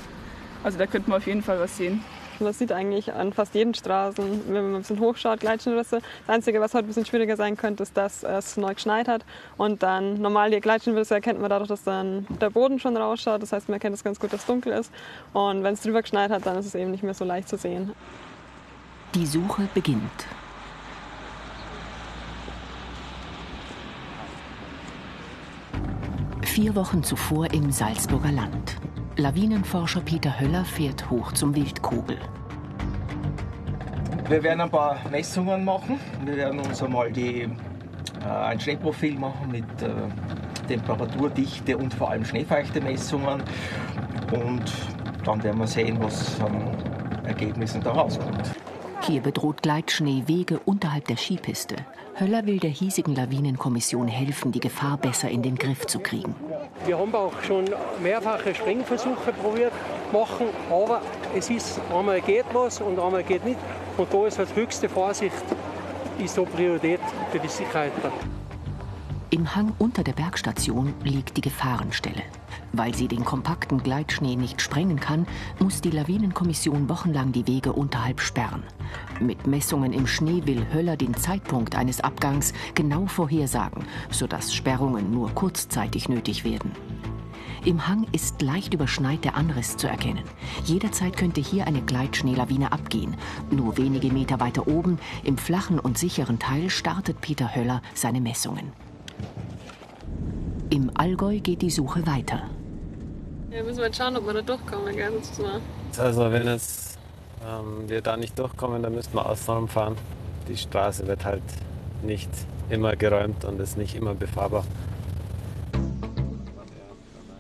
Also 0.65 0.77
da 0.77 0.87
könnte 0.87 1.09
man 1.09 1.19
auf 1.19 1.27
jeden 1.27 1.43
Fall 1.43 1.61
was 1.61 1.77
sehen. 1.77 2.03
Man 2.39 2.53
sieht 2.53 2.71
eigentlich 2.71 3.13
an 3.13 3.33
fast 3.33 3.55
jeden 3.55 3.73
Straßen, 3.75 4.53
wenn 4.53 4.63
man 4.63 4.75
ein 4.75 4.79
bisschen 4.81 5.01
hochschaut, 5.01 5.41
Gleitschnittrisse. 5.41 6.01
Das 6.27 6.35
Einzige, 6.35 6.61
was 6.61 6.75
heute 6.75 6.85
ein 6.85 6.89
bisschen 6.89 7.07
schwieriger 7.07 7.37
sein 7.37 7.57
könnte, 7.57 7.83
ist, 7.83 7.97
dass 7.97 8.23
es 8.25 8.57
neu 8.57 8.75
geschneit 8.75 9.09
hat. 9.09 9.25
Und 9.57 9.83
dann 9.83 10.21
normal 10.21 10.51
die 10.51 10.61
Gleitschnittrisse 10.61 11.15
erkennt 11.15 11.41
man 11.41 11.49
dadurch, 11.49 11.69
dass 11.69 11.83
dann 11.85 12.27
der 12.41 12.51
Boden 12.51 12.79
schon 12.79 12.97
rausschaut. 12.97 13.43
Das 13.43 13.53
heißt, 13.53 13.69
man 13.69 13.75
erkennt 13.75 13.95
es 13.95 14.05
ganz 14.05 14.21
gut, 14.21 14.33
dass 14.33 14.41
es 14.41 14.47
dunkel 14.47 14.73
ist. 14.73 14.93
Und 15.33 15.63
wenn 15.63 15.75
es 15.75 15.83
drüber 15.83 16.03
geschneit 16.03 16.31
hat, 16.31 16.45
dann 16.45 16.59
ist 16.59 16.67
es 16.67 16.75
eben 16.75 16.91
nicht 16.91 17.03
mehr 17.03 17.15
so 17.15 17.25
leicht 17.25 17.49
zu 17.49 17.57
sehen. 17.57 17.93
Die 19.15 19.27
Suche 19.27 19.69
beginnt. 19.73 20.27
Vier 26.43 26.75
Wochen 26.75 27.03
zuvor 27.03 27.53
im 27.53 27.71
Salzburger 27.71 28.33
Land. 28.33 28.77
Lawinenforscher 29.19 30.03
Peter 30.03 30.39
Höller 30.39 30.63
fährt 30.67 31.09
hoch 31.09 31.33
zum 31.33 31.55
Wildkogel. 31.57 32.19
Wir 34.29 34.43
werden 34.43 34.61
ein 34.61 34.71
paar 34.71 34.99
Messungen 35.11 35.65
machen. 35.65 35.99
Wir 36.23 36.37
werden 36.37 36.61
uns 36.61 36.83
einmal 36.83 37.11
die, 37.11 37.45
äh, 37.45 37.49
ein 38.29 38.61
Schneeprofil 38.61 39.19
machen 39.19 39.51
mit 39.51 39.65
äh, 39.81 39.89
Temperatur, 40.69 41.31
Dichte 41.31 41.79
und 41.79 41.95
vor 41.95 42.11
allem 42.11 42.27
schneefeuchte 42.27 42.79
Messungen. 42.83 43.43
Und 44.33 44.71
dann 45.25 45.43
werden 45.43 45.61
wir 45.61 45.67
sehen, 45.67 45.97
was 45.99 46.39
an 46.43 46.77
Ergebnissen 47.25 47.81
da 47.83 47.93
rauskommt. 47.93 48.55
Hier 49.07 49.21
bedroht 49.21 49.63
Gleitschnee 49.63 50.25
Wege 50.27 50.59
unterhalb 50.65 51.07
der 51.07 51.17
Skipiste. 51.17 51.77
Höller 52.19 52.45
will 52.45 52.59
der 52.59 52.71
hiesigen 52.71 53.15
Lawinenkommission 53.15 54.09
helfen, 54.09 54.51
die 54.51 54.59
Gefahr 54.59 54.97
besser 54.97 55.29
in 55.29 55.43
den 55.43 55.55
Griff 55.55 55.87
zu 55.87 56.01
kriegen. 56.01 56.35
Wir 56.87 56.99
haben 56.99 57.15
auch 57.15 57.41
schon 57.45 57.67
mehrfache 58.03 58.53
Sprengversuche 58.53 59.33
probiert 59.33 59.73
machen, 60.13 60.47
aber 60.71 61.03
es 61.37 61.51
ist 61.51 61.81
einmal 61.95 62.21
geht 62.21 62.47
was 62.53 62.81
und 62.81 62.99
einmal 62.99 63.23
geht 63.23 63.45
nicht. 63.45 63.61
Und 63.97 64.13
da 64.13 64.27
ist 64.27 64.39
halt 64.39 64.57
höchste 64.57 64.89
Vorsicht, 64.89 65.37
ist 66.19 66.35
so 66.35 66.45
Priorität 66.45 67.01
für 67.31 67.39
die 67.39 67.49
Sicherheit. 67.49 67.93
Im 69.37 69.55
Hang 69.55 69.75
unter 69.79 70.03
der 70.03 70.15
Bergstation 70.15 70.95
liegt 71.05 71.37
die 71.37 71.43
Gefahrenstelle. 71.43 72.23
Weil 72.73 72.95
sie 72.95 73.07
den 73.07 73.23
kompakten 73.23 73.83
Gleitschnee 73.83 74.35
nicht 74.35 74.63
sprengen 74.63 74.99
kann, 74.99 75.27
muss 75.59 75.83
die 75.83 75.91
Lawinenkommission 75.91 76.89
wochenlang 76.89 77.33
die 77.33 77.47
Wege 77.47 77.75
unterhalb 77.75 78.23
sperren. 78.23 78.63
Mit 79.21 79.47
Messungen 79.47 79.93
im 79.93 80.07
Schnee 80.07 80.47
will 80.47 80.67
Höller 80.73 80.97
den 80.97 81.13
Zeitpunkt 81.13 81.75
eines 81.75 82.01
Abgangs 82.01 82.55
genau 82.75 83.05
vorhersagen, 83.05 83.85
sodass 84.11 84.55
Sperrungen 84.55 85.11
nur 85.11 85.31
kurzzeitig 85.35 86.09
nötig 86.09 86.45
werden. 86.45 86.73
Im 87.67 87.87
Hang 87.87 88.07
ist 88.13 88.41
leicht 88.41 88.73
überschneit 88.73 89.23
der 89.23 89.37
Anriss 89.37 89.77
zu 89.77 89.87
erkennen. 89.87 90.25
Jederzeit 90.65 91.15
könnte 91.15 91.43
hier 91.43 91.67
eine 91.67 91.83
Gleitschneelawine 91.83 92.73
abgehen. 92.73 93.15
Nur 93.51 93.77
wenige 93.77 94.11
Meter 94.11 94.41
weiter 94.41 94.67
oben, 94.67 94.99
im 95.25 95.37
flachen 95.37 95.79
und 95.79 95.99
sicheren 95.99 96.39
Teil, 96.39 96.71
startet 96.71 97.21
Peter 97.21 97.55
Höller 97.55 97.83
seine 97.93 98.23
Messungen. 98.23 98.73
Im 100.71 100.91
Allgäu 100.95 101.39
geht 101.41 101.63
die 101.63 101.71
Suche 101.71 102.07
weiter. 102.07 102.43
Ja, 103.51 103.63
müssen 103.63 103.79
wir 103.79 103.87
jetzt 103.87 103.97
schauen, 103.97 104.17
ob 104.17 104.27
wir 104.27 104.35
da 104.35 104.43
durchkommen, 104.43 104.95
gell? 104.95 105.13
Also 105.99 106.31
wenn 106.31 106.49
es, 106.49 106.99
ähm, 107.47 107.89
wir 107.89 108.03
da 108.03 108.17
nicht 108.17 108.39
durchkommen, 108.39 108.83
dann 108.83 108.95
müssten 108.95 109.15
wir 109.15 109.25
außenrum 109.25 109.69
fahren. 109.69 109.97
Die 110.49 110.57
Straße 110.57 111.07
wird 111.07 111.25
halt 111.25 111.43
nicht 112.03 112.31
immer 112.69 112.97
geräumt 112.97 113.45
und 113.45 113.61
ist 113.61 113.79
nicht 113.79 113.95
immer 113.95 114.15
befahrbar. 114.15 114.65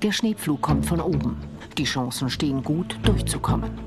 Der 0.02 0.12
Schneepflug 0.12 0.62
kommt 0.62 0.86
von 0.86 1.00
oben. 1.00 1.36
Die 1.78 1.84
Chancen 1.84 2.30
stehen 2.30 2.62
gut, 2.62 2.96
durchzukommen. 3.02 3.85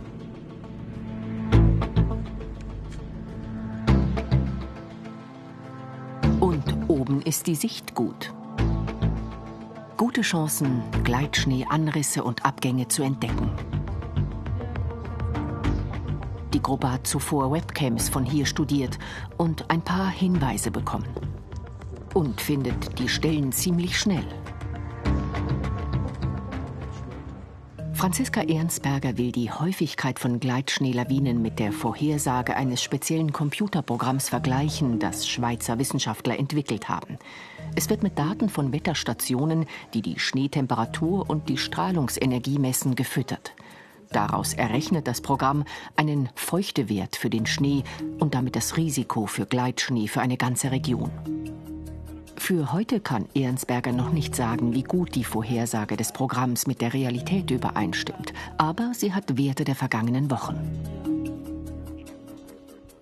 Ist 7.30 7.46
die 7.46 7.54
Sicht 7.54 7.94
gut. 7.94 8.34
Gute 9.98 10.22
Chancen, 10.22 10.82
Gleitschnee, 11.04 11.64
Anrisse 11.70 12.24
und 12.24 12.44
Abgänge 12.44 12.88
zu 12.88 13.04
entdecken. 13.04 13.52
Die 16.56 16.60
Gruppe 16.60 16.92
hat 16.92 17.06
zuvor 17.06 17.52
Webcams 17.52 18.10
von 18.10 18.26
hier 18.26 18.48
studiert 18.48 18.98
und 19.38 19.70
ein 19.70 19.84
paar 19.84 20.10
Hinweise 20.10 20.72
bekommen. 20.72 21.08
Und 22.16 22.42
findet 22.42 22.98
die 22.98 23.08
Stellen 23.08 23.52
ziemlich 23.52 24.00
schnell. 24.00 24.26
Franziska 28.00 28.44
Ehrensberger 28.44 29.18
will 29.18 29.34
die 29.34 29.52
Häufigkeit 29.52 30.20
von 30.20 30.40
Gleitschneelawinen 30.40 31.42
mit 31.42 31.60
der 31.60 31.74
Vorhersage 31.74 32.56
eines 32.56 32.82
speziellen 32.82 33.34
Computerprogramms 33.34 34.30
vergleichen, 34.30 35.00
das 35.00 35.28
Schweizer 35.28 35.80
Wissenschaftler 35.80 36.40
entwickelt 36.40 36.88
haben. 36.88 37.18
Es 37.76 37.90
wird 37.90 38.02
mit 38.02 38.18
Daten 38.18 38.48
von 38.48 38.72
Wetterstationen, 38.72 39.66
die 39.94 40.02
die 40.02 40.18
Schneetemperatur 40.18 41.30
und 41.30 41.50
die 41.50 41.58
Strahlungsenergie 41.58 42.58
messen, 42.58 42.96
gefüttert. 42.96 43.52
Daraus 44.12 44.54
errechnet 44.54 45.06
das 45.06 45.20
Programm 45.20 45.66
einen 45.98 46.30
Feuchtewert 46.36 47.18
für 47.18 47.30
den 47.30 47.46
Schnee 47.46 47.84
und 48.18 48.34
damit 48.34 48.56
das 48.56 48.78
Risiko 48.78 49.26
für 49.26 49.46
Gleitschnee 49.46 50.08
für 50.08 50.22
eine 50.22 50.38
ganze 50.38 50.72
Region. 50.72 51.12
Für 52.40 52.72
heute 52.72 53.02
kann 53.02 53.28
Ehrensberger 53.36 53.92
noch 53.92 54.12
nicht 54.12 54.34
sagen, 54.34 54.74
wie 54.74 54.84
gut 54.84 55.14
die 55.14 55.26
Vorhersage 55.26 55.98
des 55.98 56.14
Programms 56.14 56.68
mit 56.68 56.82
der 56.82 56.94
Realität 56.94 57.52
übereinstimmt, 57.52 58.34
aber 58.58 58.94
sie 58.94 59.14
hat 59.14 59.38
Werte 59.38 59.66
der 59.66 59.76
vergangenen 59.76 60.32
Wochen. 60.32 60.58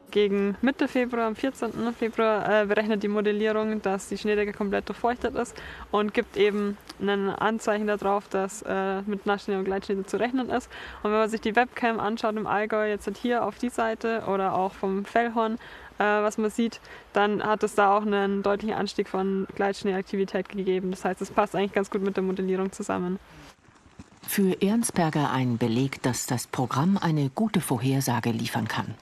Gegen 0.09 0.55
Mitte 0.61 0.87
Februar, 0.87 1.27
am 1.27 1.35
14. 1.35 1.71
Februar, 1.97 2.63
äh, 2.63 2.65
berechnet 2.65 3.03
die 3.03 3.07
Modellierung, 3.07 3.81
dass 3.81 4.09
die 4.09 4.17
Schneedecke 4.17 4.53
komplett 4.53 4.89
durchfeuchtet 4.89 5.35
ist 5.35 5.55
und 5.91 6.13
gibt 6.13 6.35
eben 6.35 6.75
ein 6.99 7.29
Anzeichen 7.29 7.85
darauf, 7.85 8.27
dass 8.29 8.63
äh, 8.63 9.03
mit 9.03 9.27
Nassschnee 9.27 9.55
und 9.55 9.65
Gleitschnee 9.65 10.03
zu 10.03 10.17
rechnen 10.17 10.49
ist. 10.49 10.69
Und 11.03 11.11
wenn 11.11 11.19
man 11.19 11.29
sich 11.29 11.41
die 11.41 11.55
Webcam 11.55 11.99
anschaut 11.99 12.35
im 12.35 12.47
Allgäu, 12.47 12.89
jetzt 12.89 13.09
hier 13.17 13.45
auf 13.45 13.59
die 13.59 13.69
Seite 13.69 14.23
oder 14.27 14.55
auch 14.55 14.73
vom 14.73 15.05
Fellhorn, 15.05 15.59
äh, 15.99 16.03
was 16.03 16.37
man 16.37 16.49
sieht, 16.49 16.79
dann 17.13 17.43
hat 17.43 17.63
es 17.63 17.75
da 17.75 17.97
auch 17.97 18.03
einen 18.03 18.43
deutlichen 18.43 18.75
Anstieg 18.75 19.07
von 19.07 19.47
Gleitschneeaktivität 19.55 20.49
gegeben. 20.49 20.91
Das 20.91 21.05
heißt, 21.05 21.21
es 21.21 21.31
passt 21.31 21.55
eigentlich 21.55 21.73
ganz 21.73 21.89
gut 21.89 22.01
mit 22.01 22.15
der 22.15 22.23
Modellierung 22.23 22.71
zusammen. 22.71 23.19
Für 24.27 24.61
Ehrensberger 24.61 25.31
ein 25.31 25.57
Beleg, 25.57 26.01
dass 26.03 26.25
das 26.25 26.47
Programm 26.47 26.97
eine 26.97 27.29
gute 27.29 27.61
Vorhersage 27.61 28.31
liefern 28.31 28.67
kann. 28.67 28.95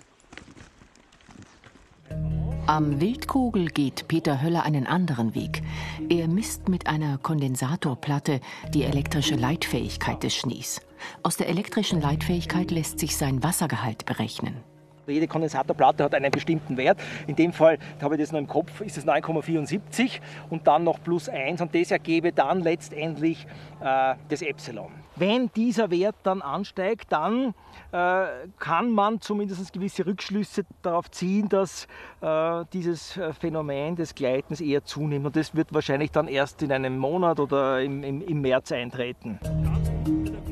Am 2.68 3.00
Wildkogel 3.00 3.68
geht 3.68 4.08
Peter 4.08 4.42
Höller 4.42 4.64
einen 4.64 4.88
anderen 4.88 5.36
Weg. 5.36 5.62
Er 6.10 6.28
misst 6.28 6.68
mit 6.68 6.88
einer 6.88 7.20
Kondensatorplatte 7.20 8.40
die 8.74 8.84
elektrische 8.84 9.36
Leitfähigkeit 9.36 10.24
des 10.24 10.36
Schnees. 10.36 10.82
Aus 11.22 11.38
der 11.38 11.48
elektrischen 11.48 12.02
Leitfähigkeit 12.02 12.72
lässt 12.72 12.98
sich 12.98 13.18
sein 13.18 13.44
Wassergehalt 13.44 14.06
berechnen. 14.06 14.64
Jede 15.08 15.28
Kondensatorplatte 15.28 16.04
hat 16.04 16.16
einen 16.16 16.32
bestimmten 16.32 16.78
Wert. 16.78 17.00
In 17.28 17.36
dem 17.36 17.54
Fall 17.54 17.78
habe 18.02 18.16
ich 18.16 18.22
das 18.22 18.32
noch 18.32 18.40
im 18.40 18.48
Kopf, 18.48 18.82
ist 18.82 18.98
es 18.98 19.06
9,74 19.06 20.20
und 20.50 20.68
dann 20.68 20.84
noch 20.84 21.02
plus 21.04 21.30
1 21.30 21.62
und 21.62 21.76
das 21.76 21.92
ergebe 21.92 22.32
dann 22.32 22.62
letztendlich 22.62 23.48
äh, 23.82 24.16
das 24.30 24.42
Epsilon. 24.42 24.92
Wenn 25.18 25.50
dieser 25.56 25.92
Wert 25.92 26.16
dann 26.24 26.42
ansteigt, 26.42 27.12
dann 27.12 27.54
äh, 27.94 28.26
kann 28.60 28.92
man 28.92 29.22
zumindest 29.22 29.72
gewisse 29.72 30.06
Rückschlüsse 30.06 30.66
darauf 30.82 31.10
ziehen, 31.10 31.48
dass 31.48 31.88
äh, 32.20 32.66
dieses 32.74 33.16
äh, 33.16 33.32
Phänomen 33.32 33.96
des 33.96 34.14
Gleitens 34.14 34.60
eher 34.60 34.84
zunimmt. 34.84 35.26
Und 35.26 35.36
das 35.38 35.56
wird 35.56 35.74
wahrscheinlich 35.74 36.12
dann 36.12 36.28
erst 36.28 36.62
in 36.64 36.72
einem 36.72 36.98
Monat 36.98 37.40
oder 37.40 37.82
im, 37.82 38.04
im, 38.04 38.22
im 38.22 38.42
März 38.42 38.74
eintreten. 38.74 39.40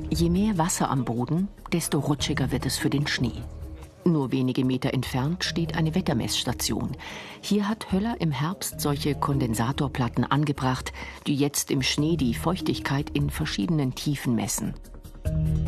Je 0.10 0.30
mehr 0.30 0.58
Wasser 0.58 0.90
am 0.90 1.04
Boden, 1.04 1.50
desto 1.74 2.00
rutschiger 2.00 2.52
wird 2.52 2.66
es 2.66 2.78
für 2.78 2.90
den 2.90 3.08
Schnee. 3.08 3.44
Nur 4.06 4.32
wenige 4.32 4.66
Meter 4.66 4.94
entfernt 4.94 5.44
steht 5.44 5.76
eine 5.76 5.96
Wettermessstation. 5.96 6.92
Hier 7.42 7.70
hat 7.70 7.92
Höller 7.92 8.16
im 8.20 8.32
Herbst 8.32 8.82
solche 8.82 9.16
Kondensatorplatten 9.16 10.26
angebracht, 10.26 10.92
die 11.26 11.36
jetzt 11.36 11.72
im 11.72 11.82
Schnee 11.82 12.18
die 12.18 12.34
Feuchtigkeit 12.34 13.10
in 13.12 13.30
verschiedenen 13.30 13.96
Tiefen 13.96 14.36
messen. 14.36 14.74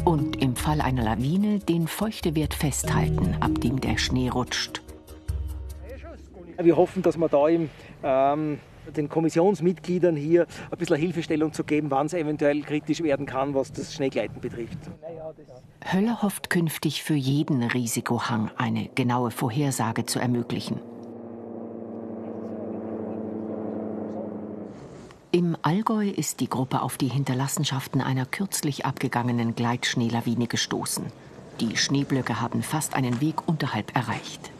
Und 0.03 0.41
im 0.41 0.55
Fall 0.55 0.81
einer 0.81 1.03
Lawine 1.03 1.59
den 1.59 1.87
Feuchtewert 1.87 2.53
festhalten, 2.53 3.37
ab 3.39 3.61
dem 3.61 3.79
der 3.79 3.97
Schnee 3.97 4.27
rutscht. 4.27 4.81
Wir 6.57 6.75
hoffen, 6.75 7.01
dass 7.03 7.17
wir 7.17 7.29
da 7.29 7.47
im 7.47 7.69
ähm, 8.03 8.59
den 8.95 9.09
Kommissionsmitgliedern 9.09 10.15
hier 10.15 10.47
ein 10.71 10.77
bisschen 10.77 10.97
Hilfestellung 10.97 11.53
zu 11.53 11.63
geben, 11.63 11.91
wann 11.91 12.07
es 12.07 12.13
eventuell 12.13 12.61
kritisch 12.61 13.01
werden 13.01 13.25
kann, 13.25 13.53
was 13.53 13.71
das 13.71 13.93
Schneegleiten 13.93 14.41
betrifft. 14.41 14.77
Höller 15.83 16.21
hofft 16.21 16.49
künftig 16.49 17.03
für 17.03 17.15
jeden 17.15 17.63
Risikohang 17.63 18.51
eine 18.57 18.89
genaue 18.95 19.31
Vorhersage 19.31 20.05
zu 20.05 20.19
ermöglichen. 20.19 20.79
Im 25.31 25.57
Allgäu 25.63 26.07
ist 26.07 26.39
die 26.39 26.49
Gruppe 26.49 26.81
auf 26.81 26.97
die 26.97 27.09
Hinterlassenschaften 27.09 27.99
einer 27.99 28.25
kürzlich 28.25 28.85
abgegangenen 28.85 29.53
Gleitschneelawine 29.53 30.47
gestoßen. 30.47 31.05
Die 31.59 31.75
Schneeblöcke 31.75 32.39
haben 32.39 32.63
fast 32.63 32.95
einen 32.95 33.19
Weg 33.19 33.45
unterhalb 33.45 33.93
erreicht. 33.95 34.51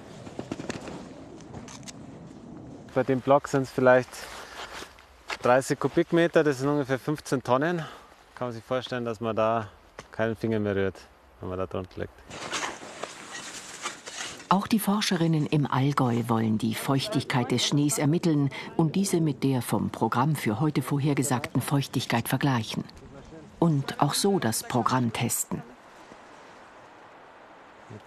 Bei 2.96 3.04
dem 3.04 3.20
Block 3.20 3.50
sind 3.50 3.64
es 3.64 3.72
vielleicht 3.72 4.08
30 5.42 5.78
Kubikmeter, 5.78 6.46
das 6.46 6.60
sind 6.60 6.70
ungefähr 6.70 6.98
15 6.98 7.44
Tonnen. 7.44 7.80
Kann 8.36 8.48
man 8.48 8.52
sich 8.54 8.64
vorstellen, 8.64 9.04
dass 9.04 9.20
man 9.20 9.36
da 9.36 9.68
keinen 10.14 10.38
Finger 10.38 10.62
mehr 10.62 10.78
rührt, 10.78 10.96
wenn 11.42 11.50
man 11.50 11.58
da 11.58 11.68
drunter 11.68 12.00
liegt. 12.00 12.14
Auch 14.48 14.66
die 14.68 14.80
Forscherinnen 14.80 15.46
im 15.46 15.70
Allgäu 15.70 16.24
wollen 16.28 16.58
die 16.58 16.74
Feuchtigkeit 16.74 17.52
des 17.52 17.66
Schnees 17.66 17.98
ermitteln 17.98 18.50
und 18.78 18.96
diese 18.96 19.20
mit 19.20 19.44
der 19.44 19.62
vom 19.62 19.90
Programm 19.90 20.38
für 20.38 20.62
heute 20.62 20.82
vorhergesagten 20.82 21.62
Feuchtigkeit 21.62 22.30
vergleichen. 22.30 22.86
Und 23.60 24.00
auch 24.00 24.14
so 24.14 24.40
das 24.40 24.64
Programm 24.64 25.12
testen. 25.12 25.62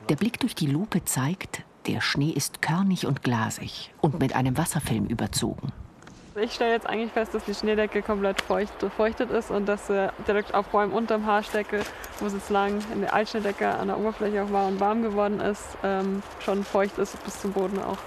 Der 0.09 0.17
Blick 0.17 0.41
durch 0.41 0.55
die 0.55 0.67
Lupe 0.67 1.05
zeigt, 1.05 1.63
der 1.89 2.03
Schnee 2.03 2.31
ist 2.31 2.61
körnig 2.61 3.07
und 3.07 3.23
glasig 3.23 3.93
und 4.01 4.21
mit 4.21 4.37
einem 4.37 4.59
Wasserfilm 4.59 5.07
überzogen. 5.07 5.73
Ich 6.41 6.53
stelle 6.53 6.73
jetzt 6.73 6.87
eigentlich 6.87 7.11
fest, 7.11 7.35
dass 7.35 7.45
die 7.47 7.55
Schneedecke 7.55 8.03
komplett 8.03 8.41
feucht, 8.41 8.81
durchfeuchtet 8.81 9.31
ist 9.31 9.51
und 9.51 9.67
dass 9.67 9.91
äh, 9.91 10.11
direkt 10.29 10.55
auf 10.55 10.67
vor 10.67 10.83
allem 10.83 10.93
unterm 10.93 11.27
Haarsteckel, 11.27 11.81
wo 12.21 12.27
es 12.27 12.35
jetzt 12.35 12.51
lang 12.51 12.81
in 12.93 13.01
der 13.01 13.13
Altschneedecke 13.13 13.67
an 13.67 13.89
der 13.89 13.99
Oberfläche 13.99 14.45
auch 14.45 14.53
war 14.53 14.69
und 14.69 14.79
warm 14.79 15.03
geworden 15.03 15.41
ist, 15.41 15.65
ähm, 15.83 16.23
schon 16.39 16.63
feucht 16.63 16.99
ist 16.99 17.23
bis 17.25 17.41
zum 17.41 17.53
Boden 17.53 17.79
auch. 17.81 17.99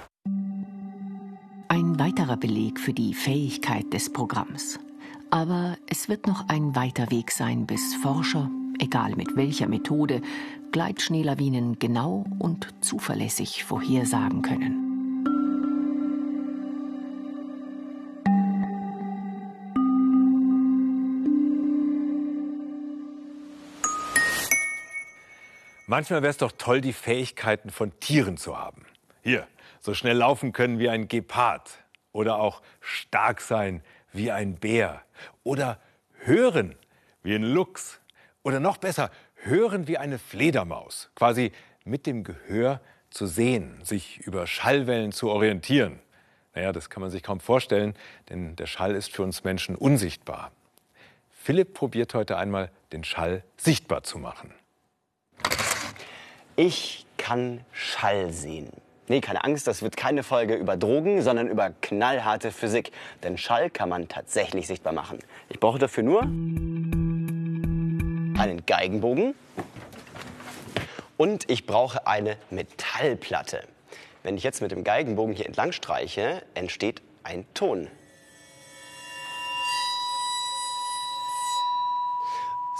Ein 1.67 1.99
weiterer 1.99 2.37
Beleg 2.37 2.79
für 2.79 2.93
die 2.93 3.13
Fähigkeit 3.13 3.91
des 3.91 4.13
Programms. 4.13 4.79
Aber 5.29 5.75
es 5.87 6.07
wird 6.07 6.27
noch 6.27 6.47
ein 6.47 6.75
weiter 6.75 7.09
Weg 7.11 7.31
sein, 7.31 7.65
bis 7.65 7.95
Forscher, 7.95 8.49
egal 8.81 9.15
mit 9.15 9.35
welcher 9.35 9.67
Methode, 9.67 10.21
Gleitschneelawinen 10.71 11.79
genau 11.79 12.25
und 12.39 12.67
zuverlässig 12.81 13.63
vorhersagen 13.63 14.41
können. 14.41 14.87
Manchmal 25.87 26.21
wäre 26.21 26.31
es 26.31 26.37
doch 26.37 26.53
toll, 26.57 26.79
die 26.79 26.93
Fähigkeiten 26.93 27.69
von 27.69 27.91
Tieren 27.99 28.37
zu 28.37 28.57
haben. 28.57 28.85
Hier, 29.23 29.45
so 29.81 29.93
schnell 29.93 30.15
laufen 30.17 30.53
können 30.53 30.79
wie 30.79 30.89
ein 30.89 31.07
Gepard 31.09 31.69
oder 32.13 32.37
auch 32.37 32.61
stark 32.79 33.41
sein 33.41 33.83
wie 34.13 34.31
ein 34.31 34.55
Bär 34.55 35.01
oder 35.43 35.79
hören 36.23 36.75
wie 37.23 37.35
ein 37.35 37.43
Luchs 37.43 38.00
oder 38.43 38.59
noch 38.59 38.77
besser 38.77 39.11
hören 39.35 39.87
wie 39.87 39.97
eine 39.97 40.19
Fledermaus, 40.19 41.09
quasi 41.15 41.51
mit 41.83 42.05
dem 42.05 42.23
Gehör 42.23 42.81
zu 43.09 43.27
sehen, 43.27 43.79
sich 43.83 44.19
über 44.19 44.47
Schallwellen 44.47 45.11
zu 45.11 45.29
orientieren. 45.29 45.99
Naja, 46.53 46.71
das 46.71 46.89
kann 46.89 47.01
man 47.01 47.09
sich 47.09 47.23
kaum 47.23 47.39
vorstellen, 47.39 47.95
denn 48.29 48.55
der 48.55 48.67
Schall 48.67 48.95
ist 48.95 49.13
für 49.13 49.23
uns 49.23 49.43
Menschen 49.43 49.75
unsichtbar. 49.75 50.51
Philipp 51.29 51.73
probiert 51.73 52.13
heute 52.13 52.37
einmal, 52.37 52.69
den 52.91 53.03
Schall 53.03 53.43
sichtbar 53.57 54.03
zu 54.03 54.17
machen. 54.17 54.53
Ich 56.55 57.05
kann 57.17 57.61
Schall 57.71 58.31
sehen. 58.31 58.69
Nee, 59.07 59.21
keine 59.21 59.43
Angst, 59.43 59.67
das 59.67 59.81
wird 59.81 59.97
keine 59.97 60.23
Folge 60.23 60.55
über 60.55 60.77
Drogen, 60.77 61.21
sondern 61.21 61.47
über 61.47 61.71
knallharte 61.81 62.51
Physik. 62.51 62.91
Denn 63.23 63.37
Schall 63.37 63.69
kann 63.69 63.89
man 63.89 64.07
tatsächlich 64.07 64.67
sichtbar 64.67 64.93
machen. 64.93 65.19
Ich 65.49 65.59
brauche 65.59 65.79
dafür 65.79 66.03
nur 66.03 66.27
einen 68.41 68.65
Geigenbogen 68.65 69.35
und 71.15 71.47
ich 71.47 71.67
brauche 71.67 72.07
eine 72.07 72.37
Metallplatte. 72.49 73.63
Wenn 74.23 74.35
ich 74.35 74.43
jetzt 74.43 74.63
mit 74.63 74.71
dem 74.71 74.83
Geigenbogen 74.83 75.35
hier 75.35 75.45
entlang 75.45 75.71
streiche, 75.71 76.41
entsteht 76.55 77.03
ein 77.23 77.45
Ton. 77.53 77.87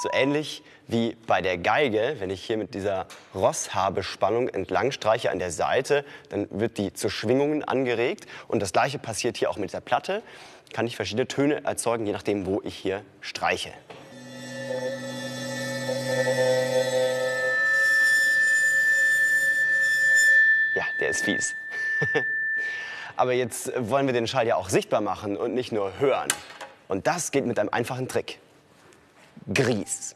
So 0.02 0.10
ähnlich 0.12 0.64
wie 0.88 1.16
bei 1.28 1.44
der 1.44 1.60
Geige, 1.60 2.16
wenn 2.18 2.32
ich 2.32 2.44
hier 2.44 2.58
mit 2.58 2.74
dieser 2.74 3.06
Rosshabespannung 3.36 4.50
entlang 4.50 4.92
streiche 4.92 5.30
an 5.30 5.38
der 5.38 5.52
Seite, 5.52 6.04
dann 6.30 6.48
wird 6.50 6.80
die 6.80 6.92
zu 6.92 7.08
Schwingungen 7.08 7.64
angeregt. 7.64 8.26
Und 8.48 8.62
das 8.62 8.74
gleiche 8.74 8.98
passiert 8.98 9.38
hier 9.38 9.52
auch 9.52 9.58
mit 9.58 9.74
der 9.74 9.82
Platte. 9.82 10.24
Kann 10.74 10.88
ich 10.88 10.96
verschiedene 10.96 11.28
Töne 11.28 11.64
erzeugen, 11.66 12.08
je 12.08 12.14
nachdem, 12.14 12.48
wo 12.48 12.62
ich 12.64 12.76
hier 12.76 13.04
streiche. 13.22 13.72
Der 21.02 21.10
ist 21.10 21.26
fies. 21.26 21.56
Aber 23.18 23.34
jetzt 23.34 23.72
wollen 23.78 24.06
wir 24.06 24.14
den 24.14 24.28
Schall 24.28 24.48
ja 24.48 24.56
auch 24.56 24.70
sichtbar 24.70 25.02
machen 25.02 25.36
und 25.36 25.54
nicht 25.54 25.72
nur 25.72 26.00
hören. 26.00 26.30
Und 26.88 27.08
das 27.08 27.32
geht 27.32 27.46
mit 27.46 27.60
einem 27.60 27.70
einfachen 27.70 28.08
Trick. 28.08 28.40
Gries. 29.54 30.16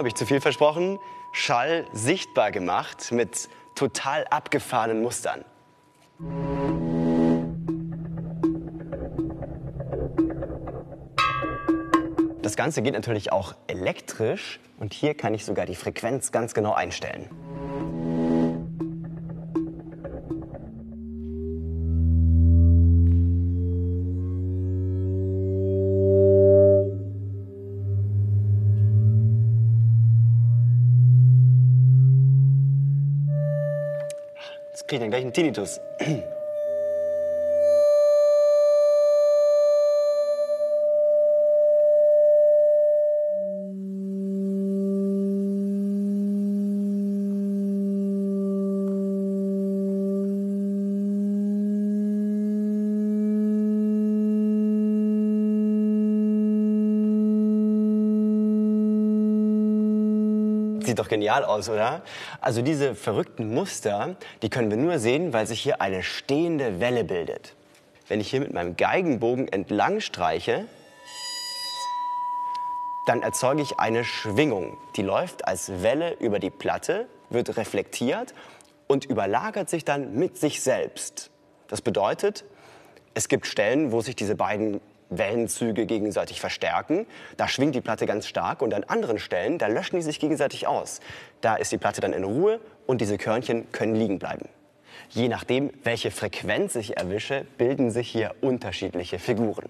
Habe 0.00 0.08
ich 0.08 0.14
zu 0.14 0.24
viel 0.24 0.40
versprochen? 0.40 0.98
Schall 1.30 1.84
sichtbar 1.92 2.52
gemacht 2.52 3.12
mit 3.12 3.50
total 3.74 4.26
abgefahrenen 4.30 5.02
Mustern. 5.02 5.44
Das 12.40 12.56
Ganze 12.56 12.80
geht 12.80 12.94
natürlich 12.94 13.30
auch 13.30 13.54
elektrisch 13.66 14.58
und 14.78 14.94
hier 14.94 15.12
kann 15.12 15.34
ich 15.34 15.44
sogar 15.44 15.66
die 15.66 15.74
Frequenz 15.74 16.32
ganz 16.32 16.54
genau 16.54 16.72
einstellen. 16.72 17.28
Kriege 34.90 34.96
ich 34.96 35.00
dann 35.02 35.10
gleich 35.10 35.22
einen 35.22 35.32
Tinnitus. 35.32 35.80
genial 61.10 61.44
aus, 61.44 61.68
oder? 61.68 62.02
Also 62.40 62.62
diese 62.62 62.94
verrückten 62.94 63.52
Muster, 63.52 64.16
die 64.42 64.48
können 64.48 64.70
wir 64.70 64.78
nur 64.78 64.98
sehen, 64.98 65.34
weil 65.34 65.46
sich 65.46 65.60
hier 65.60 65.82
eine 65.82 66.02
stehende 66.02 66.80
Welle 66.80 67.04
bildet. 67.04 67.54
Wenn 68.08 68.20
ich 68.20 68.30
hier 68.30 68.40
mit 68.40 68.54
meinem 68.54 68.76
Geigenbogen 68.76 69.46
entlang 69.48 70.00
streiche, 70.00 70.64
dann 73.06 73.22
erzeuge 73.22 73.62
ich 73.62 73.78
eine 73.78 74.04
Schwingung. 74.04 74.78
Die 74.96 75.02
läuft 75.02 75.46
als 75.46 75.82
Welle 75.82 76.14
über 76.14 76.38
die 76.38 76.50
Platte, 76.50 77.06
wird 77.28 77.56
reflektiert 77.56 78.34
und 78.86 79.04
überlagert 79.04 79.68
sich 79.68 79.84
dann 79.84 80.14
mit 80.14 80.38
sich 80.38 80.62
selbst. 80.62 81.30
Das 81.68 81.82
bedeutet, 81.82 82.44
es 83.14 83.28
gibt 83.28 83.46
Stellen, 83.46 83.92
wo 83.92 84.00
sich 84.00 84.16
diese 84.16 84.34
beiden 84.34 84.80
Wellenzüge 85.10 85.86
gegenseitig 85.86 86.40
verstärken. 86.40 87.06
Da 87.36 87.48
schwingt 87.48 87.74
die 87.74 87.80
Platte 87.80 88.06
ganz 88.06 88.26
stark 88.26 88.62
und 88.62 88.72
an 88.72 88.84
anderen 88.84 89.18
Stellen, 89.18 89.58
da 89.58 89.66
löschen 89.66 89.96
die 89.96 90.02
sich 90.02 90.18
gegenseitig 90.18 90.66
aus. 90.66 91.00
Da 91.40 91.56
ist 91.56 91.72
die 91.72 91.78
Platte 91.78 92.00
dann 92.00 92.12
in 92.12 92.24
Ruhe 92.24 92.60
und 92.86 93.00
diese 93.00 93.18
Körnchen 93.18 93.70
können 93.72 93.94
liegen 93.94 94.18
bleiben. 94.18 94.48
Je 95.10 95.28
nachdem, 95.28 95.70
welche 95.82 96.10
Frequenz 96.10 96.76
ich 96.76 96.96
erwische, 96.96 97.44
bilden 97.58 97.90
sich 97.90 98.08
hier 98.08 98.34
unterschiedliche 98.40 99.18
Figuren. 99.18 99.66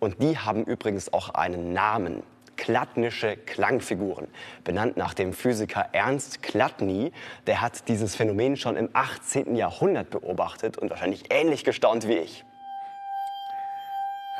Und 0.00 0.22
die 0.22 0.38
haben 0.38 0.64
übrigens 0.64 1.12
auch 1.12 1.30
einen 1.30 1.72
Namen. 1.72 2.22
Klattnische 2.56 3.36
Klangfiguren, 3.36 4.28
benannt 4.62 4.96
nach 4.96 5.14
dem 5.14 5.32
Physiker 5.32 5.88
Ernst 5.92 6.42
Klattny. 6.42 7.12
Der 7.46 7.60
hat 7.60 7.88
dieses 7.88 8.14
Phänomen 8.14 8.56
schon 8.56 8.76
im 8.76 8.88
18. 8.92 9.56
Jahrhundert 9.56 10.10
beobachtet 10.10 10.78
und 10.78 10.90
wahrscheinlich 10.90 11.24
ähnlich 11.32 11.64
gestaunt 11.64 12.06
wie 12.06 12.18
ich. 12.18 12.44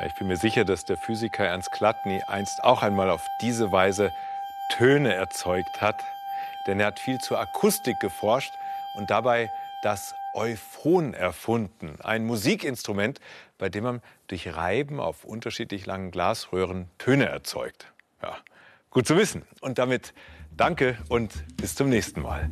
Ich 0.01 0.15
bin 0.15 0.27
mir 0.27 0.37
sicher, 0.37 0.65
dass 0.65 0.85
der 0.85 0.97
Physiker 0.97 1.45
Ernst 1.45 1.71
Klattny 1.71 2.21
einst 2.27 2.63
auch 2.63 2.81
einmal 2.81 3.09
auf 3.09 3.25
diese 3.41 3.71
Weise 3.71 4.11
Töne 4.69 5.13
erzeugt 5.13 5.81
hat. 5.81 6.03
Denn 6.67 6.79
er 6.79 6.87
hat 6.87 6.99
viel 6.99 7.19
zur 7.19 7.39
Akustik 7.39 7.99
geforscht 7.99 8.53
und 8.95 9.09
dabei 9.09 9.51
das 9.83 10.15
Euphon 10.33 11.13
erfunden. 11.13 11.97
Ein 12.01 12.25
Musikinstrument, 12.25 13.19
bei 13.57 13.69
dem 13.69 13.83
man 13.83 14.01
durch 14.27 14.55
Reiben 14.55 14.99
auf 14.99 15.25
unterschiedlich 15.25 15.85
langen 15.85 16.09
Glasröhren 16.09 16.89
Töne 16.97 17.27
erzeugt. 17.27 17.91
Ja, 18.21 18.37
gut 18.89 19.05
zu 19.05 19.15
wissen. 19.15 19.45
Und 19.61 19.77
damit 19.77 20.13
danke 20.57 20.97
und 21.09 21.31
bis 21.57 21.75
zum 21.75 21.89
nächsten 21.89 22.21
Mal. 22.21 22.49